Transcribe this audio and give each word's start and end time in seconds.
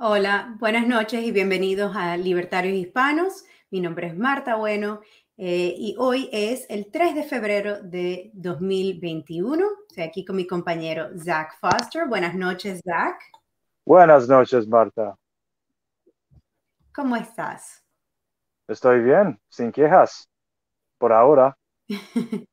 Hola, 0.00 0.54
buenas 0.60 0.86
noches 0.86 1.24
y 1.24 1.32
bienvenidos 1.32 1.96
a 1.96 2.16
Libertarios 2.16 2.76
Hispanos. 2.76 3.44
Mi 3.68 3.80
nombre 3.80 4.06
es 4.06 4.16
Marta 4.16 4.54
Bueno 4.54 5.00
eh, 5.36 5.74
y 5.76 5.96
hoy 5.98 6.30
es 6.30 6.66
el 6.68 6.88
3 6.88 7.16
de 7.16 7.24
febrero 7.24 7.82
de 7.82 8.30
2021. 8.34 9.66
Estoy 9.88 10.04
aquí 10.04 10.24
con 10.24 10.36
mi 10.36 10.46
compañero 10.46 11.08
Zach 11.18 11.58
Foster. 11.58 12.06
Buenas 12.06 12.36
noches, 12.36 12.80
Zach. 12.84 13.18
Buenas 13.84 14.28
noches, 14.28 14.68
Marta. 14.68 15.16
¿Cómo 16.94 17.16
estás? 17.16 17.84
Estoy 18.68 19.00
bien, 19.02 19.40
sin 19.48 19.72
quejas, 19.72 20.30
por 20.98 21.12
ahora. 21.12 21.58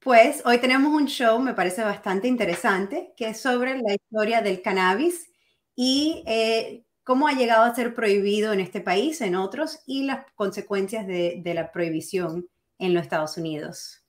pues 0.00 0.42
hoy 0.44 0.58
tenemos 0.58 0.92
un 0.92 1.06
show, 1.06 1.38
me 1.38 1.54
parece 1.54 1.84
bastante 1.84 2.26
interesante, 2.26 3.14
que 3.16 3.28
es 3.28 3.40
sobre 3.40 3.80
la 3.80 3.94
historia 3.94 4.42
del 4.42 4.60
cannabis 4.62 5.30
y 5.76 6.22
eh, 6.26 6.84
cómo 7.04 7.28
ha 7.28 7.32
llegado 7.32 7.64
a 7.64 7.74
ser 7.74 7.94
prohibido 7.94 8.52
en 8.52 8.60
este 8.60 8.80
país, 8.80 9.20
en 9.20 9.34
otros, 9.36 9.82
y 9.86 10.04
las 10.04 10.26
consecuencias 10.34 11.06
de, 11.06 11.42
la 11.54 11.70
prohibición 11.70 12.48
en 12.78 12.94
los 12.94 13.02
Estados 13.02 13.36
Unidos. 13.36 14.02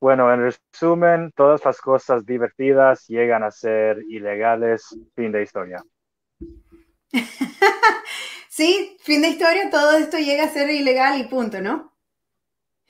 Bueno, 0.00 0.32
en 0.32 0.42
resumen, 0.42 1.32
todas 1.34 1.64
las 1.64 1.80
cosas 1.80 2.24
divertidas 2.24 3.06
llegan 3.08 3.42
a 3.42 3.50
ser 3.50 3.98
ilegales. 4.08 4.96
Fin 5.16 5.32
de 5.32 5.42
historia. 5.42 5.82
sí, 8.48 8.96
fin 9.00 9.22
de 9.22 9.28
historia, 9.28 9.70
todo 9.70 9.96
esto 9.96 10.18
llega 10.18 10.44
a 10.44 10.50
ser 10.50 10.70
ilegal 10.70 11.20
y 11.20 11.24
punto, 11.24 11.60
¿no? 11.60 11.96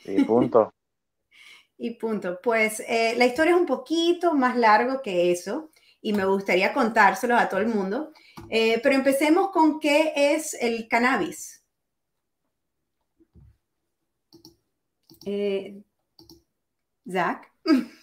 Y 0.04 0.22
punto. 0.24 0.74
y 1.78 1.94
punto. 1.94 2.40
Pues 2.42 2.80
eh, 2.80 3.14
la 3.16 3.24
historia 3.24 3.54
es 3.54 3.60
un 3.60 3.66
poquito 3.66 4.34
más 4.34 4.54
largo 4.56 5.00
que 5.00 5.32
eso 5.32 5.70
y 6.00 6.12
me 6.12 6.24
gustaría 6.24 6.72
contárselo 6.72 7.36
a 7.36 7.48
todo 7.48 7.60
el 7.60 7.68
mundo. 7.68 8.12
Eh, 8.50 8.80
pero 8.82 8.94
empecemos 8.94 9.50
con 9.50 9.80
qué 9.80 10.12
es 10.14 10.54
el 10.54 10.88
cannabis. 10.88 11.64
Eh, 15.26 15.82
Zach. 17.10 17.46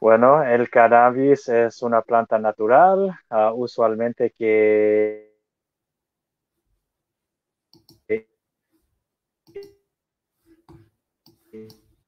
Bueno, 0.00 0.42
el 0.42 0.70
cannabis 0.70 1.46
es 1.50 1.82
una 1.82 2.00
planta 2.00 2.38
natural, 2.38 3.14
ah, 3.28 3.52
usualmente 3.52 4.30
que 4.30 5.30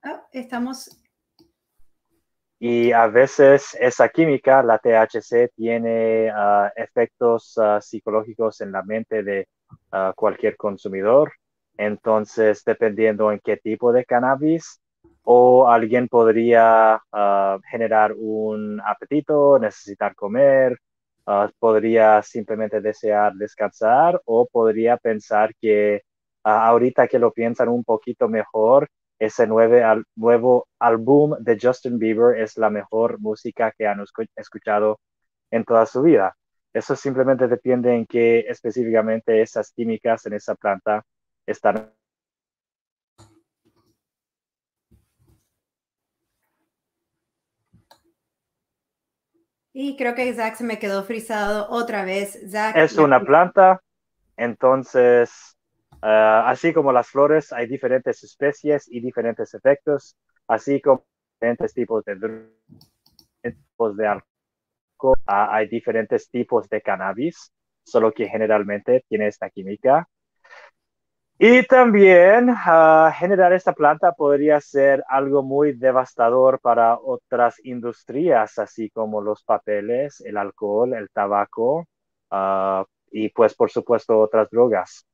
oh, 0.06 0.20
estamos 0.32 1.01
y 2.64 2.92
a 2.92 3.08
veces 3.08 3.76
esa 3.80 4.08
química, 4.08 4.62
la 4.62 4.78
THC, 4.78 5.50
tiene 5.56 6.30
ah, 6.30 6.70
efectos 6.76 7.58
ah, 7.58 7.80
psicológicos 7.80 8.60
en 8.60 8.70
la 8.70 8.84
mente 8.84 9.24
de 9.24 9.48
ah, 9.90 10.12
cualquier 10.14 10.56
consumidor. 10.56 11.32
Entonces, 11.76 12.62
dependiendo 12.64 13.32
en 13.32 13.40
qué 13.42 13.56
tipo 13.56 13.92
de 13.92 14.04
cannabis, 14.04 14.80
o 15.24 15.68
alguien 15.68 16.06
podría 16.06 17.00
generar 17.70 18.12
un 18.16 18.80
apetito, 18.84 19.58
necesitar 19.58 20.14
comer, 20.14 20.78
podría 21.58 22.22
simplemente 22.22 22.80
desear 22.80 23.34
descansar 23.34 24.20
o 24.24 24.46
podría 24.46 24.96
pensar 24.98 25.54
que 25.60 26.02
ahorita 26.44 27.08
que 27.08 27.18
lo 27.18 27.32
piensan 27.32 27.68
un 27.68 27.84
poquito 27.84 28.28
mejor, 28.28 28.88
ese 29.22 29.46
nuevo, 29.46 30.02
nuevo 30.16 30.68
álbum 30.80 31.36
de 31.38 31.56
Justin 31.60 31.96
Bieber 31.96 32.40
es 32.40 32.56
la 32.56 32.70
mejor 32.70 33.20
música 33.20 33.72
que 33.78 33.86
han 33.86 34.04
escuchado 34.34 34.98
en 35.48 35.64
toda 35.64 35.86
su 35.86 36.02
vida. 36.02 36.36
Eso 36.72 36.96
simplemente 36.96 37.46
depende 37.46 37.94
en 37.94 38.04
qué 38.04 38.40
específicamente 38.40 39.40
esas 39.40 39.70
químicas 39.70 40.26
en 40.26 40.32
esa 40.32 40.56
planta 40.56 41.04
están. 41.46 41.94
Y 49.72 49.96
creo 49.96 50.16
que 50.16 50.34
Zach 50.34 50.56
se 50.56 50.64
me 50.64 50.80
quedó 50.80 51.04
frisado 51.04 51.70
otra 51.70 52.04
vez. 52.04 52.34
es 52.74 52.98
una 52.98 53.20
planta, 53.20 53.80
entonces 54.36 55.56
Ah, 56.02 56.50
así 56.50 56.72
como 56.72 56.92
las 56.92 57.08
flores, 57.08 57.52
hay 57.52 57.66
diferentes 57.66 58.22
especies 58.24 58.86
y 58.90 59.00
diferentes 59.00 59.54
efectos, 59.54 60.16
así 60.48 60.80
como 60.80 61.04
diferentes 61.40 61.72
tipos 61.74 62.04
de 62.04 62.16
tipos 63.42 63.96
de 63.96 64.06
alcohol. 64.06 65.16
Ah, 65.26 65.54
hay 65.56 65.68
diferentes 65.68 66.28
tipos 66.30 66.68
de 66.68 66.80
cannabis, 66.82 67.52
solo 67.84 68.12
que 68.12 68.28
generalmente 68.28 69.04
tiene 69.08 69.28
esta 69.28 69.50
química. 69.50 70.08
Y 71.38 71.66
también 71.66 72.48
ah, 72.50 73.12
generar 73.18 73.52
esta 73.52 73.72
planta 73.72 74.12
podría 74.12 74.60
ser 74.60 75.02
algo 75.08 75.42
muy 75.42 75.72
devastador 75.72 76.60
para 76.60 76.96
otras 76.98 77.56
industrias, 77.64 78.58
así 78.58 78.90
como 78.90 79.20
los 79.20 79.42
papeles, 79.42 80.20
el 80.20 80.36
alcohol, 80.36 80.94
el 80.94 81.10
tabaco 81.10 81.86
y 83.10 83.28
pues 83.30 83.54
por 83.54 83.70
supuesto 83.70 84.18
otras 84.18 84.48
drogas. 84.50 85.06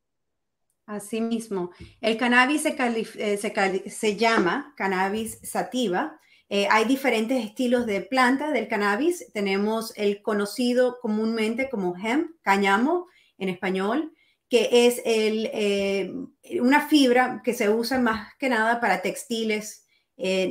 Asimismo, 0.88 1.70
el 2.00 2.16
cannabis 2.16 2.62
se, 2.62 2.74
eh, 3.18 3.90
se, 3.90 4.16
llama 4.16 4.72
cannabis 4.74 5.38
sativa. 5.42 6.18
Eh, 6.48 6.66
hay 6.70 6.86
diferentes 6.86 7.44
estilos 7.44 7.84
de 7.84 8.00
planta 8.00 8.52
del 8.52 8.68
cannabis. 8.68 9.30
Tenemos 9.34 9.92
el 9.96 10.22
conocido 10.22 10.98
comúnmente 11.02 11.68
como 11.68 11.94
hemp, 11.94 12.30
cáñamo 12.40 13.06
en 13.36 13.50
español, 13.50 14.14
que 14.48 14.86
es 14.86 15.02
el, 15.04 15.50
eh, 15.52 16.10
una 16.58 16.88
fibra 16.88 17.42
que 17.44 17.52
se 17.52 17.68
usa 17.68 17.98
más 17.98 18.34
que 18.38 18.48
nada 18.48 18.80
para 18.80 19.02
textiles. 19.02 19.84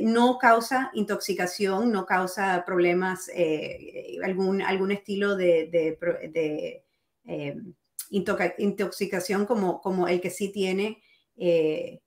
no 0.00 0.38
causa 0.38 0.90
intoxicación, 0.94 1.90
no 1.90 2.06
causa 2.06 2.64
problemas, 2.64 3.28
algún, 4.22 4.62
algún 4.62 4.92
estilo 4.92 5.36
de 5.36 6.84
intoxicación 8.10 9.46
como, 9.46 9.80
como 9.80 10.08
el 10.08 10.20
que 10.20 10.30
sí 10.30 10.50
tiene 10.50 11.02
eh, 11.36 12.00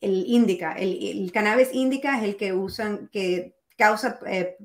el 0.00 0.24
índica. 0.26 0.72
El, 0.72 1.30
cannabis 1.32 1.68
índica 1.72 2.18
es 2.18 2.24
el 2.24 2.36
que 2.36 2.52
usan, 2.52 3.08
que 3.12 3.54
causa 3.76 4.18
eh, 4.26 4.56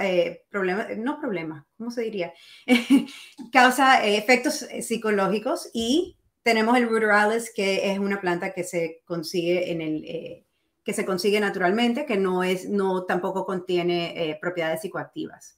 eh, 0.00 0.44
problemas, 0.50 0.96
no 0.98 1.18
problemas, 1.20 1.64
¿cómo 1.76 1.90
se 1.90 2.02
diría? 2.02 2.32
causa 3.52 4.04
efectos 4.04 4.66
psicológicos 4.82 5.70
y 5.72 6.18
tenemos 6.42 6.76
el 6.76 6.88
ruderalis, 6.88 7.52
que 7.54 7.90
es 7.90 7.98
una 7.98 8.20
planta 8.20 8.52
que 8.52 8.64
se 8.64 9.02
consigue 9.04 9.72
en 9.72 9.80
el 9.80 10.44
que 10.84 10.94
se 10.94 11.04
consigue 11.04 11.38
naturalmente, 11.38 12.06
que 12.06 12.16
no 12.16 12.42
es, 12.42 12.66
no 12.68 13.04
tampoco 13.04 13.44
contiene 13.44 14.38
propiedades 14.40 14.80
psicoactivas. 14.80 15.57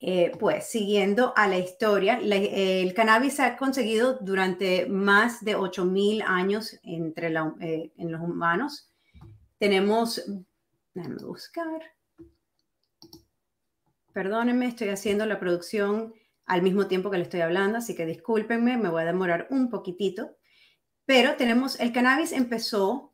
Eh, 0.00 0.30
pues 0.38 0.66
siguiendo 0.70 1.32
a 1.36 1.48
la 1.48 1.58
historia, 1.58 2.20
el 2.22 2.94
cannabis 2.94 3.40
ha 3.40 3.56
conseguido 3.56 4.18
durante 4.20 4.86
más 4.86 5.44
de 5.44 5.56
8.000 5.56 6.22
años 6.24 6.78
entre 6.84 7.34
eh, 7.60 7.92
en 7.96 8.12
los 8.12 8.20
humanos. 8.20 8.92
Tenemos, 9.58 10.22
déjame 10.94 11.16
buscar, 11.16 11.82
perdónenme, 14.12 14.68
estoy 14.68 14.90
haciendo 14.90 15.26
la 15.26 15.40
producción 15.40 16.14
al 16.46 16.62
mismo 16.62 16.86
tiempo 16.86 17.10
que 17.10 17.18
le 17.18 17.24
estoy 17.24 17.40
hablando, 17.40 17.78
así 17.78 17.96
que 17.96 18.06
discúlpenme, 18.06 18.76
me 18.76 18.90
voy 18.90 19.02
a 19.02 19.06
demorar 19.06 19.48
un 19.50 19.68
poquitito. 19.68 20.36
Pero 21.06 21.36
tenemos, 21.36 21.78
el 21.80 21.92
cannabis 21.92 22.32
empezó 22.32 23.10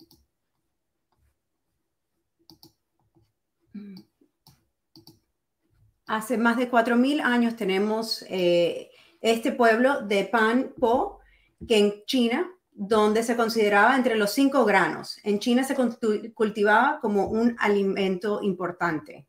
hace 6.07 6.39
más 6.39 6.57
de 6.57 6.71
4.000 6.71 7.21
años 7.23 7.57
tenemos 7.57 8.25
eh, 8.29 8.91
este 9.21 9.51
pueblo 9.53 10.01
de 10.03 10.25
Pan 10.25 10.73
Po, 10.79 11.19
que 11.67 11.79
en 11.79 12.05
China, 12.07 12.49
donde 12.73 13.23
se 13.23 13.37
consideraba 13.37 13.97
entre 13.97 14.17
los 14.17 14.33
cinco 14.33 14.65
granos. 14.65 15.19
En 15.23 15.39
China 15.39 15.63
se 15.65 15.77
cultivaba 16.35 16.99
como 17.01 17.29
un 17.29 17.57
alimento 17.59 18.43
importante. 18.43 19.27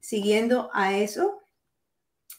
Siguiendo 0.00 0.70
a 0.72 0.96
eso, 0.96 1.40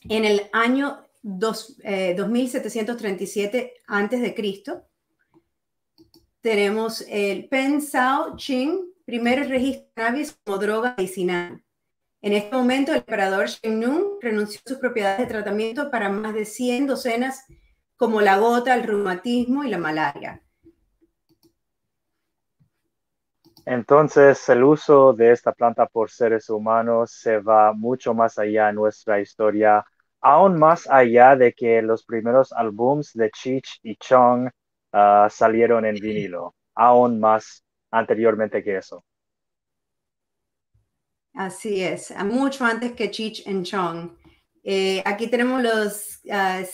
en 0.08 0.24
el 0.24 0.44
año 0.54 1.02
2737 1.24 3.74
a.C., 3.88 4.36
tenemos 6.42 7.04
el 7.10 7.50
Pen 7.50 7.82
Sao 7.82 8.38
Ching, 8.38 8.94
primer 9.04 9.50
registro 9.50 10.06
como 10.44 10.60
droga 10.60 10.94
medicinal. 10.96 11.65
En 12.26 12.34
este 12.34 12.56
momento, 12.56 12.92
el 12.92 12.98
emperador 12.98 13.46
Nung 13.64 14.18
renunció 14.20 14.60
a 14.66 14.70
sus 14.70 14.80
propiedades 14.80 15.20
de 15.20 15.26
tratamiento 15.28 15.92
para 15.92 16.10
más 16.10 16.34
de 16.34 16.44
100 16.44 16.88
docenas 16.88 17.46
como 17.98 18.20
la 18.20 18.40
gota, 18.40 18.74
el 18.74 18.82
reumatismo 18.82 19.64
y 19.64 19.70
la 19.70 19.78
malaria. 19.78 20.42
Entonces, 23.64 24.50
el 24.50 24.64
uso 24.64 25.14
de 25.14 25.34
esta 25.34 25.52
planta 25.52 25.86
por 25.86 26.10
seres 26.10 26.50
humanos 26.50 27.12
se 27.12 27.38
va 27.38 27.74
mucho 27.74 28.16
más 28.16 28.40
allá 28.40 28.70
en 28.70 28.76
nuestra 28.78 29.22
historia, 29.22 29.86
aún 30.20 30.58
más 30.58 30.90
allá 30.90 31.36
de 31.36 31.54
que 31.54 31.84
los 31.84 32.04
primeros 32.04 32.52
álbums 32.54 33.14
de 33.14 33.30
Cheech 33.30 33.82
y 33.84 33.98
Chong 33.98 34.50
ah, 34.94 35.28
salieron 35.30 35.86
en 35.86 35.94
vinilo, 35.94 36.56
aún 36.74 37.20
más 37.20 37.64
anteriormente 37.92 38.64
que 38.64 38.78
eso. 38.78 39.06
Así 41.36 41.84
es, 41.84 42.14
mucho 42.24 42.64
antes 42.64 42.94
que 42.94 43.12
Cheech 43.12 43.46
y 43.46 43.64
Chong. 43.64 44.12
Eh, 44.64 45.04
aquí 45.06 45.28
tenemos 45.28 45.62
los 45.62 46.22
uh, 46.32 46.66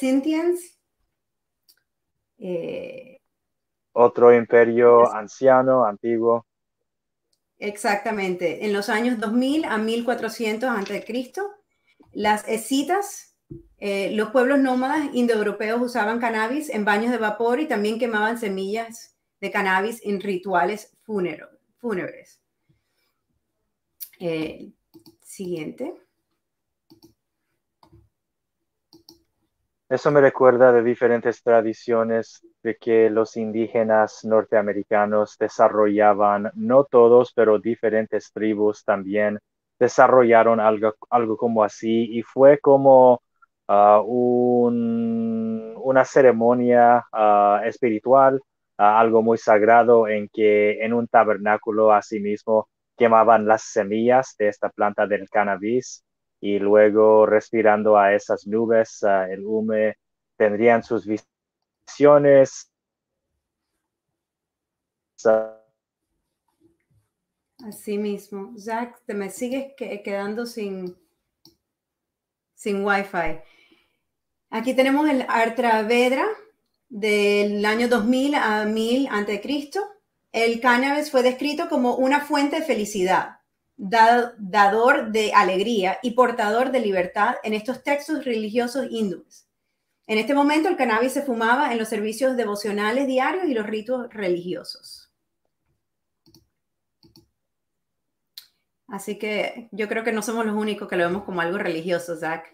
Otro 3.91 4.33
imperio 4.33 5.11
anciano, 5.11 5.83
antiguo. 5.83 6.45
Exactamente. 7.57 8.65
En 8.65 8.71
los 8.71 8.87
años 8.89 9.19
2000 9.19 9.65
a 9.65 9.77
1400 9.79 10.69
a.C., 10.69 11.33
las 12.13 12.47
escitas, 12.47 13.35
eh, 13.77 14.11
los 14.11 14.29
pueblos 14.29 14.59
nómadas 14.59 15.09
indoeuropeos 15.13 15.81
usaban 15.81 16.19
cannabis 16.19 16.69
en 16.69 16.85
baños 16.85 17.11
de 17.11 17.17
vapor 17.17 17.59
y 17.59 17.67
también 17.67 17.97
quemaban 17.97 18.37
semillas 18.37 19.17
de 19.39 19.49
cannabis 19.49 20.01
en 20.05 20.21
rituales 20.21 20.95
fúnebres. 21.01 22.41
Eh, 24.23 24.71
siguiente. 25.23 25.95
Eso 29.89 30.11
me 30.11 30.21
recuerda 30.21 30.71
de 30.71 30.83
diferentes 30.83 31.41
tradiciones 31.41 32.45
de 32.61 32.77
que 32.77 33.09
los 33.09 33.35
indígenas 33.35 34.23
norteamericanos 34.23 35.37
desarrollaban, 35.39 36.51
no 36.53 36.83
todos, 36.83 37.33
pero 37.33 37.57
diferentes 37.57 38.31
tribus 38.31 38.85
también 38.85 39.39
desarrollaron 39.79 40.59
algo, 40.59 40.93
algo 41.09 41.35
como 41.35 41.63
así 41.63 42.15
y 42.15 42.21
fue 42.21 42.59
como 42.59 43.23
ah, 43.67 44.03
una 44.05 46.05
ceremonia 46.05 47.07
ah, 47.11 47.63
espiritual, 47.65 48.39
ah, 48.77 48.99
algo 48.99 49.23
muy 49.23 49.39
sagrado 49.39 50.07
en 50.07 50.29
que 50.29 50.85
en 50.85 50.93
un 50.93 51.07
tabernáculo 51.07 51.91
asimismo 51.91 52.67
quemaban 53.01 53.47
las 53.47 53.63
semillas 53.63 54.35
de 54.37 54.47
esta 54.47 54.69
planta 54.69 55.07
del 55.07 55.27
cannabis 55.27 56.05
y 56.39 56.59
luego 56.59 57.25
respirando 57.25 57.97
a 57.97 58.13
esas 58.13 58.45
nubes, 58.45 59.01
el 59.27 59.43
hume, 59.43 59.97
tendrían 60.37 60.83
sus 60.83 61.07
visiones. 61.07 62.71
Así 67.65 67.97
mismo. 67.97 68.53
Zach, 68.55 68.95
te 69.07 69.15
me 69.15 69.31
sigues 69.31 69.73
quedando 69.75 70.45
sin, 70.45 70.95
sin 72.53 72.85
Wi-Fi. 72.85 73.39
Aquí 74.51 74.75
tenemos 74.75 75.09
el 75.09 75.25
Artravedra 75.27 76.27
del 76.87 77.65
año 77.65 77.87
2000 77.87 78.35
a 78.35 78.65
1000 78.65 79.07
a.C. 79.07 79.71
El 80.31 80.61
cannabis 80.61 81.11
fue 81.11 81.23
descrito 81.23 81.67
como 81.69 81.95
una 81.95 82.21
fuente 82.21 82.57
de 82.57 82.65
felicidad 82.65 83.41
dador 83.77 85.11
de 85.11 85.33
alegría 85.33 85.97
y 86.03 86.11
portador 86.11 86.71
de 86.71 86.81
libertad 86.81 87.35
en 87.43 87.53
estos 87.53 87.83
textos 87.83 88.25
religiosos 88.25 88.85
hindúes. 88.91 89.47
En 90.05 90.19
este 90.19 90.35
momento 90.35 90.69
el 90.69 90.77
cannabis 90.77 91.13
se 91.13 91.23
fumaba 91.23 91.71
en 91.71 91.79
los 91.79 91.89
servicios 91.89 92.37
devocionales 92.37 93.07
diarios 93.07 93.45
y 93.45 93.53
los 93.53 93.65
ritos 93.65 94.07
religiosos. 94.13 95.11
Así 98.87 99.17
que 99.17 99.69
yo 99.71 99.87
creo 99.87 100.03
que 100.03 100.11
no 100.11 100.21
somos 100.21 100.45
los 100.45 100.55
únicos 100.55 100.87
que 100.87 100.97
lo 100.97 101.05
vemos 101.05 101.23
como 101.23 101.41
algo 101.41 101.57
religioso, 101.57 102.15
Zach. 102.17 102.45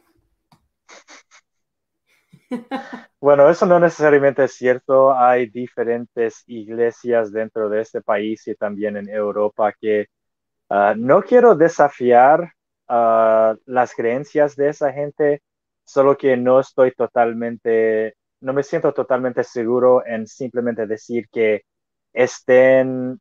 Bueno, 3.19 3.49
eso 3.49 3.65
no 3.65 3.79
necesariamente 3.79 4.43
es 4.45 4.53
cierto. 4.53 5.13
Hay 5.17 5.49
diferentes 5.49 6.43
iglesias 6.47 7.31
dentro 7.31 7.69
de 7.69 7.81
este 7.81 8.01
país 8.01 8.47
y 8.47 8.55
también 8.55 8.97
en 8.97 9.09
Europa 9.09 9.73
que 9.79 10.07
Ah, 10.69 10.95
no 10.97 11.21
quiero 11.23 11.55
desafiar 11.55 12.53
ah, 12.89 13.55
las 13.65 13.93
creencias 13.95 14.55
de 14.55 14.69
esa 14.69 14.93
gente, 14.93 15.43
solo 15.85 16.17
que 16.17 16.37
no 16.37 16.59
estoy 16.61 16.93
totalmente, 16.93 18.15
no 18.41 18.53
me 18.53 18.63
siento 18.63 18.93
totalmente 18.93 19.43
seguro 19.43 20.05
en 20.05 20.27
simplemente 20.27 20.87
decir 20.87 21.27
que 21.31 21.63
estén, 22.13 23.19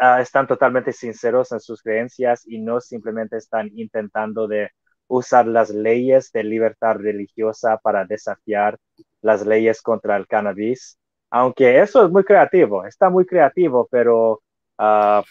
ah, 0.00 0.20
están 0.20 0.46
totalmente 0.46 0.92
sinceros 0.92 1.52
en 1.52 1.60
sus 1.60 1.82
creencias 1.82 2.46
y 2.46 2.60
no 2.60 2.80
simplemente 2.80 3.36
están 3.36 3.70
intentando 3.74 4.46
de 4.48 4.70
usar 5.10 5.46
las 5.46 5.70
leyes 5.70 6.30
de 6.32 6.44
libertad 6.44 6.96
religiosa 6.96 7.78
para 7.78 8.04
desafiar 8.04 8.78
las 9.22 9.46
leyes 9.46 9.82
contra 9.82 10.16
el 10.16 10.26
cannabis. 10.26 10.98
Aunque 11.30 11.80
eso 11.80 12.04
es 12.04 12.10
muy 12.10 12.24
creativo, 12.24 12.84
está 12.86 13.10
muy 13.10 13.26
creativo, 13.26 13.88
pero 13.90 14.40
Ah, 14.82 15.22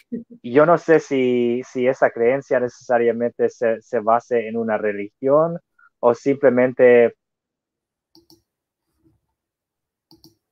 yo 0.44 0.64
no 0.64 0.78
sé 0.78 1.00
si, 1.00 1.62
esa 1.74 2.10
creencia 2.12 2.60
necesariamente 2.60 3.48
se, 3.48 3.82
se, 3.82 3.98
base 3.98 4.46
en 4.46 4.56
una 4.56 4.78
religión 4.78 5.58
o 5.98 6.14
simplemente 6.14 7.16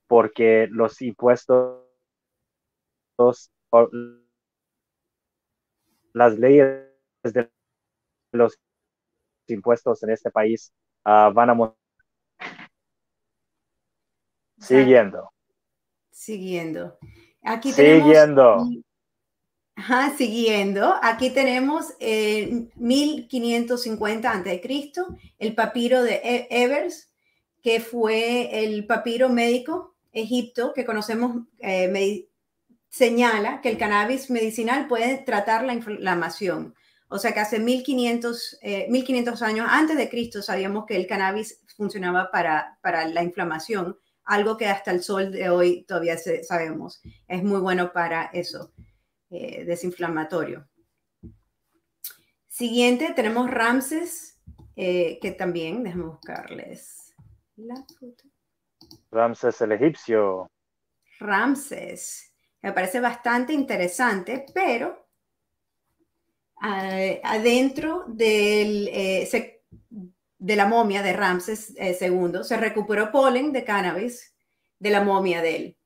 porque 0.07 0.67
los 0.69 1.01
impuestos, 1.01 1.85
las 6.13 6.37
leyes 6.37 6.89
de 7.23 7.49
los 8.33 8.59
impuestos 9.49 10.03
en 10.03 10.11
este 10.11 10.31
país 10.31 10.71
ah, 11.05 11.31
van 11.33 11.49
a... 11.49 11.75
Siguiendo. 14.59 15.31
Siguiendo. 16.11 16.97
Aquí 17.41 17.71
Siguiendo 17.71 18.67
siguiendo, 20.17 20.95
aquí 21.01 21.29
tenemos 21.29 21.93
en 21.99 22.71
1550 22.75 24.31
a.C. 24.31 24.61
el 25.37 25.55
papiro 25.55 26.03
de 26.03 26.15
e-, 26.15 26.47
Evers, 26.49 27.09
que 27.61 27.79
fue 27.79 28.63
el 28.63 28.85
papiro 28.85 29.29
médico 29.29 29.95
egipto 30.11 30.73
que 30.73 30.85
conocemos, 30.85 31.43
eh, 31.59 32.27
señala 32.89 33.61
que 33.61 33.69
el 33.69 33.77
cannabis 33.77 34.29
medicinal 34.29 34.87
puede 34.87 35.17
tratar 35.19 35.63
la 35.63 35.73
inflamación. 35.73 36.73
O 37.09 37.17
sea 37.17 37.33
que 37.33 37.39
hace 37.39 37.59
1500, 37.59 38.59
1500 38.89 39.41
eh, 39.41 39.45
años 39.45 39.67
antes 39.69 39.97
de 39.97 40.09
Cristo 40.09 40.41
sabíamos 40.41 40.85
que 40.85 40.95
el 40.95 41.07
cannabis 41.07 41.61
funcionaba 41.75 42.29
para, 42.31 42.77
para 42.81 43.07
la 43.07 43.23
inflamación, 43.23 43.97
algo 44.23 44.57
que 44.57 44.67
hasta 44.67 44.91
el 44.91 45.01
sol 45.01 45.31
de 45.31 45.49
hoy 45.49 45.85
todavía 45.85 46.17
sabemos. 46.43 47.01
Es 47.27 47.43
muy 47.43 47.59
bueno 47.59 47.91
para 47.91 48.25
eso. 48.25 48.71
Eh, 49.31 49.65
desinflamatorio. 49.65 50.67
Siguiente, 52.47 53.13
tenemos 53.15 53.49
Ramses, 53.49 54.39
eh, 54.75 55.19
que 55.21 55.31
también, 55.31 55.83
déjame 55.83 56.05
buscarles 56.05 57.13
la 57.55 57.75
foto. 57.75 58.23
Ramses 59.11 59.61
el 59.61 59.71
egipcio. 59.73 60.47
Ramses. 61.19 62.33
Me 62.61 62.73
parece 62.73 62.99
bastante 62.99 63.53
interesante, 63.53 64.45
pero 64.53 65.08
adentro 66.61 68.05
del, 68.07 68.89
de 70.39 70.55
la 70.55 70.65
momia 70.65 71.03
de 71.03 71.13
Ramses 71.13 71.73
II 71.77 72.43
se 72.43 72.57
recuperó 72.57 73.11
polen 73.11 73.51
de 73.51 73.63
cannabis 73.63 74.33
de 74.79 74.89
la 74.89 75.03
momia 75.03 75.41
de 75.41 75.55
él. 75.55 75.77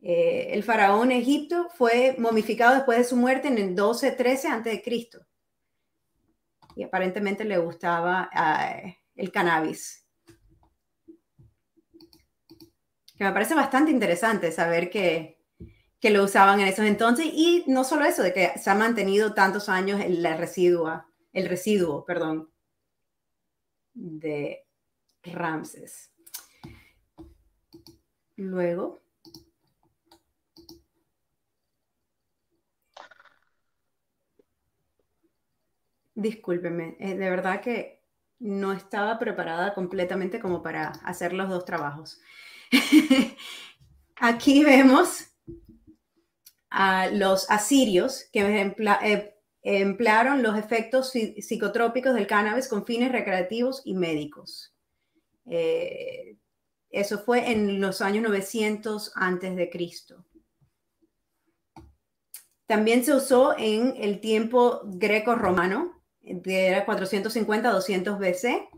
Eh, 0.00 0.50
el 0.52 0.62
faraón 0.62 1.10
Egipto 1.10 1.68
fue 1.74 2.14
momificado 2.18 2.76
después 2.76 2.98
de 2.98 3.04
su 3.04 3.16
muerte 3.16 3.48
en 3.48 3.58
el 3.58 3.66
1213 3.68 4.48
a.C. 4.48 4.82
Y 6.76 6.84
aparentemente 6.84 7.44
le 7.44 7.58
gustaba 7.58 8.30
eh, 8.32 8.98
el 9.16 9.32
cannabis. 9.32 10.06
Que 13.16 13.24
me 13.24 13.32
parece 13.32 13.56
bastante 13.56 13.90
interesante 13.90 14.52
saber 14.52 14.88
que, 14.88 15.37
que, 16.00 16.10
lo 16.10 16.24
usaban 16.24 16.60
en 16.60 16.68
esos 16.68 16.84
entonces. 16.86 17.26
Y 17.32 17.64
no 17.66 17.84
solo 17.84 18.04
eso, 18.04 18.22
de 18.22 18.32
que 18.32 18.52
se 18.58 18.70
ha 18.70 18.74
mantenido 18.74 19.34
tantos 19.34 19.68
años 19.68 20.00
el, 20.00 20.24
residuo, 20.36 21.04
el 21.32 21.48
residuo 21.48 22.04
perdón, 22.04 22.50
de 23.94 24.64
Ramses. 25.22 26.12
Luego 28.36 29.02
Discúlpeme, 36.18 36.96
eh, 36.98 37.14
de 37.14 37.30
verdad 37.30 37.60
que 37.60 38.02
no 38.40 38.72
estaba 38.72 39.20
preparada 39.20 39.72
completamente 39.72 40.40
como 40.40 40.64
para 40.64 40.88
hacer 41.04 41.32
los 41.32 41.48
dos 41.48 41.64
trabajos. 41.64 42.20
Aquí 44.16 44.64
vemos 44.64 45.28
a 46.70 47.08
los 47.08 47.50
asirios 47.50 48.24
que 48.32 48.40
eh, 48.42 49.34
emplearon 49.62 50.42
los 50.42 50.56
efectos 50.56 51.10
psicotrópicos 51.10 52.14
del 52.14 52.26
cannabis 52.26 52.68
con 52.68 52.84
fines 52.84 53.12
recreativos 53.12 53.82
y 53.84 53.94
médicos. 53.94 54.74
Eh, 55.46 56.36
eso 56.90 57.18
fue 57.18 57.50
en 57.50 57.80
los 57.80 58.00
años 58.00 58.22
900 58.22 59.12
antes 59.14 59.56
de 59.56 59.70
Cristo. 59.70 60.24
También 62.66 63.04
se 63.04 63.14
usó 63.14 63.54
en 63.56 63.94
el 63.96 64.20
tiempo 64.20 64.82
greco-romano, 64.84 66.02
de 66.20 66.84
450-200 66.86 68.18
BC. 68.18 68.68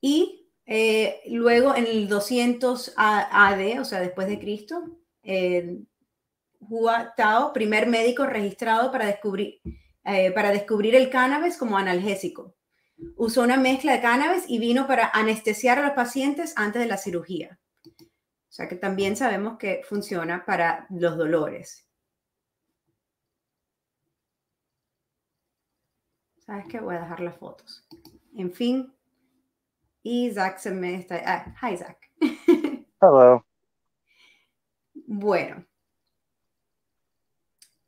Y 0.00 0.45
eh, 0.66 1.22
luego 1.28 1.76
en 1.76 1.86
el 1.86 2.08
200 2.08 2.94
AD, 2.96 3.80
o 3.80 3.84
sea, 3.84 4.00
después 4.00 4.26
de 4.26 4.40
Cristo, 4.40 4.82
eh, 5.22 5.78
Hua 6.58 7.14
Tao, 7.16 7.52
primer 7.52 7.86
médico 7.86 8.26
registrado 8.26 8.90
para 8.90 9.06
descubrir, 9.06 9.60
eh, 10.04 10.32
para 10.32 10.50
descubrir 10.50 10.96
el 10.96 11.08
cannabis 11.08 11.56
como 11.56 11.78
analgésico. 11.78 12.56
Usó 13.16 13.42
una 13.42 13.56
mezcla 13.56 13.92
de 13.92 14.00
cannabis 14.00 14.44
y 14.48 14.58
vino 14.58 14.88
para 14.88 15.08
anestesiar 15.12 15.78
a 15.78 15.82
los 15.82 15.92
pacientes 15.92 16.52
antes 16.56 16.82
de 16.82 16.88
la 16.88 16.96
cirugía. 16.96 17.60
O 18.00 18.52
sea 18.56 18.68
que 18.68 18.76
también 18.76 19.16
sabemos 19.16 19.58
que 19.58 19.82
funciona 19.84 20.44
para 20.46 20.86
los 20.90 21.16
dolores. 21.16 21.86
¿Sabes 26.38 26.64
qué? 26.68 26.80
Voy 26.80 26.94
a 26.94 27.00
dejar 27.00 27.20
las 27.20 27.36
fotos. 27.36 27.86
En 28.34 28.52
fin. 28.52 28.95
Isaac 30.06 30.58
se 30.58 30.70
me 30.70 30.94
está... 30.94 31.20
Ah, 31.24 31.54
hi, 31.60 31.74
Isaac. 31.74 32.10
Hello. 33.00 33.44
Bueno. 34.94 35.66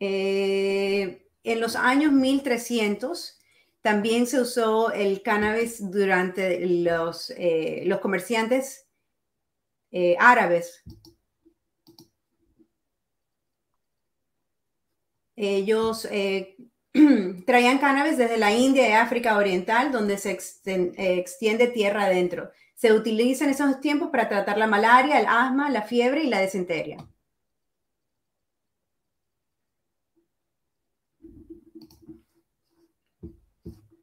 Eh, 0.00 1.26
en 1.44 1.60
los 1.60 1.76
años 1.76 2.12
1300 2.12 3.38
también 3.82 4.26
se 4.26 4.40
usó 4.40 4.92
el 4.92 5.22
cannabis 5.22 5.90
durante 5.90 6.66
los, 6.66 7.30
eh, 7.30 7.84
los 7.86 8.00
comerciantes 8.00 8.86
eh, 9.92 10.16
árabes. 10.18 10.82
Ellos 15.36 16.04
eh, 16.10 16.56
traían 17.46 17.78
cannabis 17.78 18.16
desde 18.16 18.38
la 18.38 18.52
India 18.52 18.88
y 18.88 18.92
África 18.92 19.36
Oriental, 19.36 19.92
donde 19.92 20.18
se 20.18 20.30
extiende 20.32 21.68
tierra 21.68 22.04
adentro. 22.04 22.50
Se 22.74 22.92
utiliza 22.92 23.44
en 23.44 23.50
esos 23.50 23.80
tiempos 23.80 24.10
para 24.10 24.28
tratar 24.28 24.58
la 24.58 24.66
malaria, 24.66 25.18
el 25.20 25.26
asma, 25.26 25.70
la 25.70 25.82
fiebre 25.82 26.22
y 26.24 26.28
la 26.28 26.40
desinteria. 26.40 26.98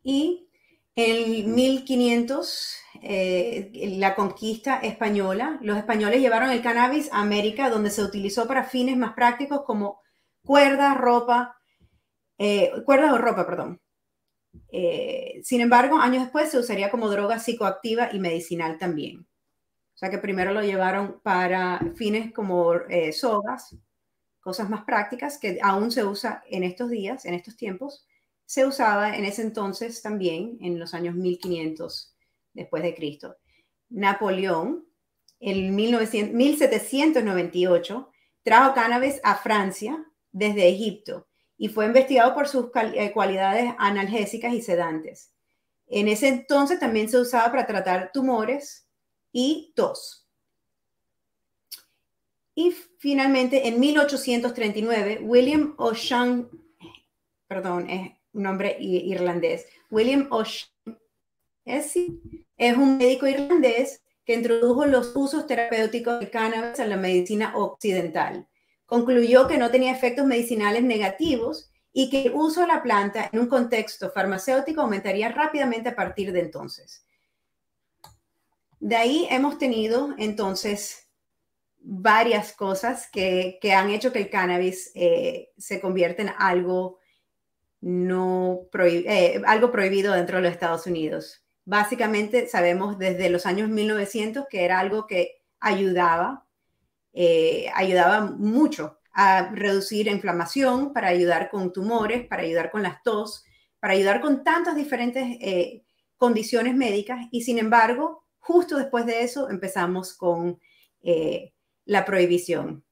Y 0.04 0.50
en 0.96 1.56
1500, 1.56 2.78
eh, 3.02 3.96
la 3.98 4.16
conquista 4.16 4.78
española, 4.78 5.58
los 5.62 5.78
españoles 5.78 6.22
llevaron 6.22 6.52
el 6.52 6.62
cannabis 6.62 7.12
a 7.12 7.22
América, 7.22 7.70
donde 7.70 7.90
se 7.90 8.04
utilizó 8.04 8.48
para 8.48 8.64
fines 8.66 8.98
más 8.98 9.14
prácticos 9.14 9.64
como 9.66 10.00
cuerdas, 10.44 10.96
ropa, 10.98 11.55
eh, 12.38 12.72
cuerdas 12.86 13.14
o 13.14 13.18
ropa, 13.18 13.46
perdón. 13.46 13.82
Eh, 14.72 15.42
sin 15.44 15.62
embargo, 15.62 15.98
años 15.98 16.24
después 16.24 16.50
se 16.50 16.60
usaría 16.60 16.92
como 16.92 17.10
droga 17.10 17.40
psicoactiva 17.40 18.10
y 18.14 18.20
medicinal 18.20 18.78
también. 18.78 19.28
O 19.94 19.98
sea 19.98 20.10
que 20.10 20.18
primero 20.18 20.54
lo 20.54 20.62
llevaron 20.62 21.22
para 21.24 21.80
fines 21.96 22.34
como 22.34 22.74
sogas, 23.14 23.78
cosas 24.42 24.70
más 24.70 24.84
prácticas 24.84 25.38
que 25.38 25.58
aún 25.62 25.90
se 25.90 26.04
usa 26.04 26.44
en 26.50 26.64
estos 26.64 26.90
días, 26.90 27.26
en 27.26 27.34
estos 27.34 27.56
tiempos, 27.56 28.06
se 28.46 28.66
usaba 28.66 29.18
en 29.18 29.26
ese 29.26 29.42
entonces 29.42 30.02
también, 30.02 30.58
en 30.62 30.80
los 30.80 30.94
años 30.94 31.16
1500 31.16 32.16
después 32.54 32.84
de 32.84 32.94
Cristo. 32.94 33.38
Napoleón, 33.90 34.86
en 35.40 35.76
1798, 35.76 38.12
trajo 38.44 38.74
cannabis 38.74 39.20
a 39.24 39.36
Francia 39.36 40.06
desde 40.32 40.70
Egipto 40.70 41.28
y 41.58 41.70
fue 41.70 41.86
investigado 41.86 42.34
por 42.34 42.48
sus 42.48 42.68
eh, 42.76 43.12
cualidades 43.12 43.74
analgésicas 43.78 44.54
y 44.54 44.62
sedantes. 44.62 45.32
En 45.88 46.08
ese 46.08 46.28
entonces 46.28 46.80
también 46.80 47.10
se 47.10 47.20
usaba 47.20 47.52
para 47.52 47.68
tratar 47.68 48.12
tumores 48.12 48.88
y 49.32 49.74
tos. 49.76 50.28
Y 52.56 52.72
finalmente, 53.00 53.68
en 53.68 53.80
1839, 53.80 55.20
William 55.22 55.76
O'Shaughnessy, 55.78 56.48
perdón, 57.48 57.88
un 58.32 58.44
nombre 58.44 58.78
irlandés. 58.80 59.66
William 59.92 60.28
O'Shaughnessy 60.32 62.22
es 62.58 62.78
un 62.78 62.98
médico 62.98 63.28
irlandés 63.28 64.02
que 64.26 64.34
introdujo 64.34 64.86
los 64.86 65.16
usos 65.16 65.46
terapéuticos 65.46 66.20
del 66.20 66.32
cannabis 66.32 66.80
en 66.80 66.90
la 66.90 66.98
medicina 66.98 67.56
occidental. 67.56 68.48
Concluyó 68.86 69.48
que 69.48 69.58
no 69.58 69.72
tenía 69.72 69.92
efectos 69.92 70.26
medicinales 70.26 70.84
negativos 70.84 71.72
y 71.92 72.10
que 72.10 72.24
el 72.24 72.34
uso 72.34 72.62
de 72.62 72.68
la 72.68 72.84
planta 72.84 73.30
en 73.32 73.40
un 73.40 73.48
contexto 73.48 74.12
farmacéutico 74.12 74.82
aumentaría 74.82 75.30
rápidamente 75.30 75.90
a 75.90 75.96
partir 75.96 76.32
de 76.32 76.42
entonces. 76.42 77.06
De 78.80 78.96
ahí 78.96 79.28
hemos 79.30 79.58
tenido 79.58 80.14
entonces 80.18 81.08
varias 81.80 82.54
cosas 82.54 83.10
que, 83.12 83.60
han 83.76 83.90
hecho 83.90 84.12
que 84.12 84.20
el 84.20 84.30
cannabis 84.30 84.92
eh, 84.96 85.52
se 85.58 85.80
convierta 85.80 86.24
en 86.24 86.32
algo 86.38 87.00
no 87.86 88.68
eh, 88.80 89.42
algo 89.46 89.72
prohibido 89.72 90.14
dentro 90.14 90.38
de 90.38 90.44
los 90.44 90.52
Estados 90.52 90.88
Unidos. 90.88 91.46
Básicamente 91.66 92.48
sabemos 92.48 92.98
desde 92.98 93.30
los 93.30 93.46
años 93.46 93.70
1900 93.70 94.46
que 94.50 94.66
era 94.66 94.80
algo 94.80 95.06
que 95.06 95.44
ayudaba, 95.60 96.45
eh, 97.16 97.72
ayudaba 97.74 98.22
mucho 98.22 99.00
a 99.14 99.50
reducir 99.52 100.08
inflamación, 100.08 100.94
para 100.94 101.08
ayudar 101.08 101.50
con 101.50 101.74
tumores, 101.74 102.28
para 102.28 102.44
ayudar 102.44 102.70
con 102.70 102.84
las 102.84 103.02
tos, 103.02 103.46
para 103.80 103.94
ayudar 103.94 104.22
con 104.22 104.44
tantas 104.44 104.76
diferentes 104.76 105.24
eh, 105.40 105.84
condiciones 106.18 106.76
médicas 106.76 107.26
y 107.32 107.42
sin 107.42 107.58
embargo, 107.58 108.26
justo 108.38 108.78
después 108.78 109.06
de 109.06 109.24
eso 109.24 109.50
empezamos 109.50 110.14
con 110.14 110.60
la 111.86 112.04
prohibición. 112.04 112.84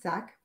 Zach. 0.00 0.38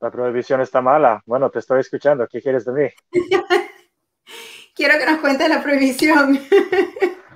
La 0.00 0.10
prohibición 0.10 0.60
está 0.62 0.80
mala. 0.80 1.22
Bueno, 1.26 1.50
te 1.50 1.58
estoy 1.58 1.80
escuchando. 1.80 2.26
¿Qué 2.26 2.40
quieres 2.40 2.64
de 2.64 2.72
mí? 2.72 2.88
Quiero 4.74 4.98
que 4.98 5.06
nos 5.06 5.20
cuentes 5.20 5.48
la 5.48 5.62
prohibición. 5.62 6.40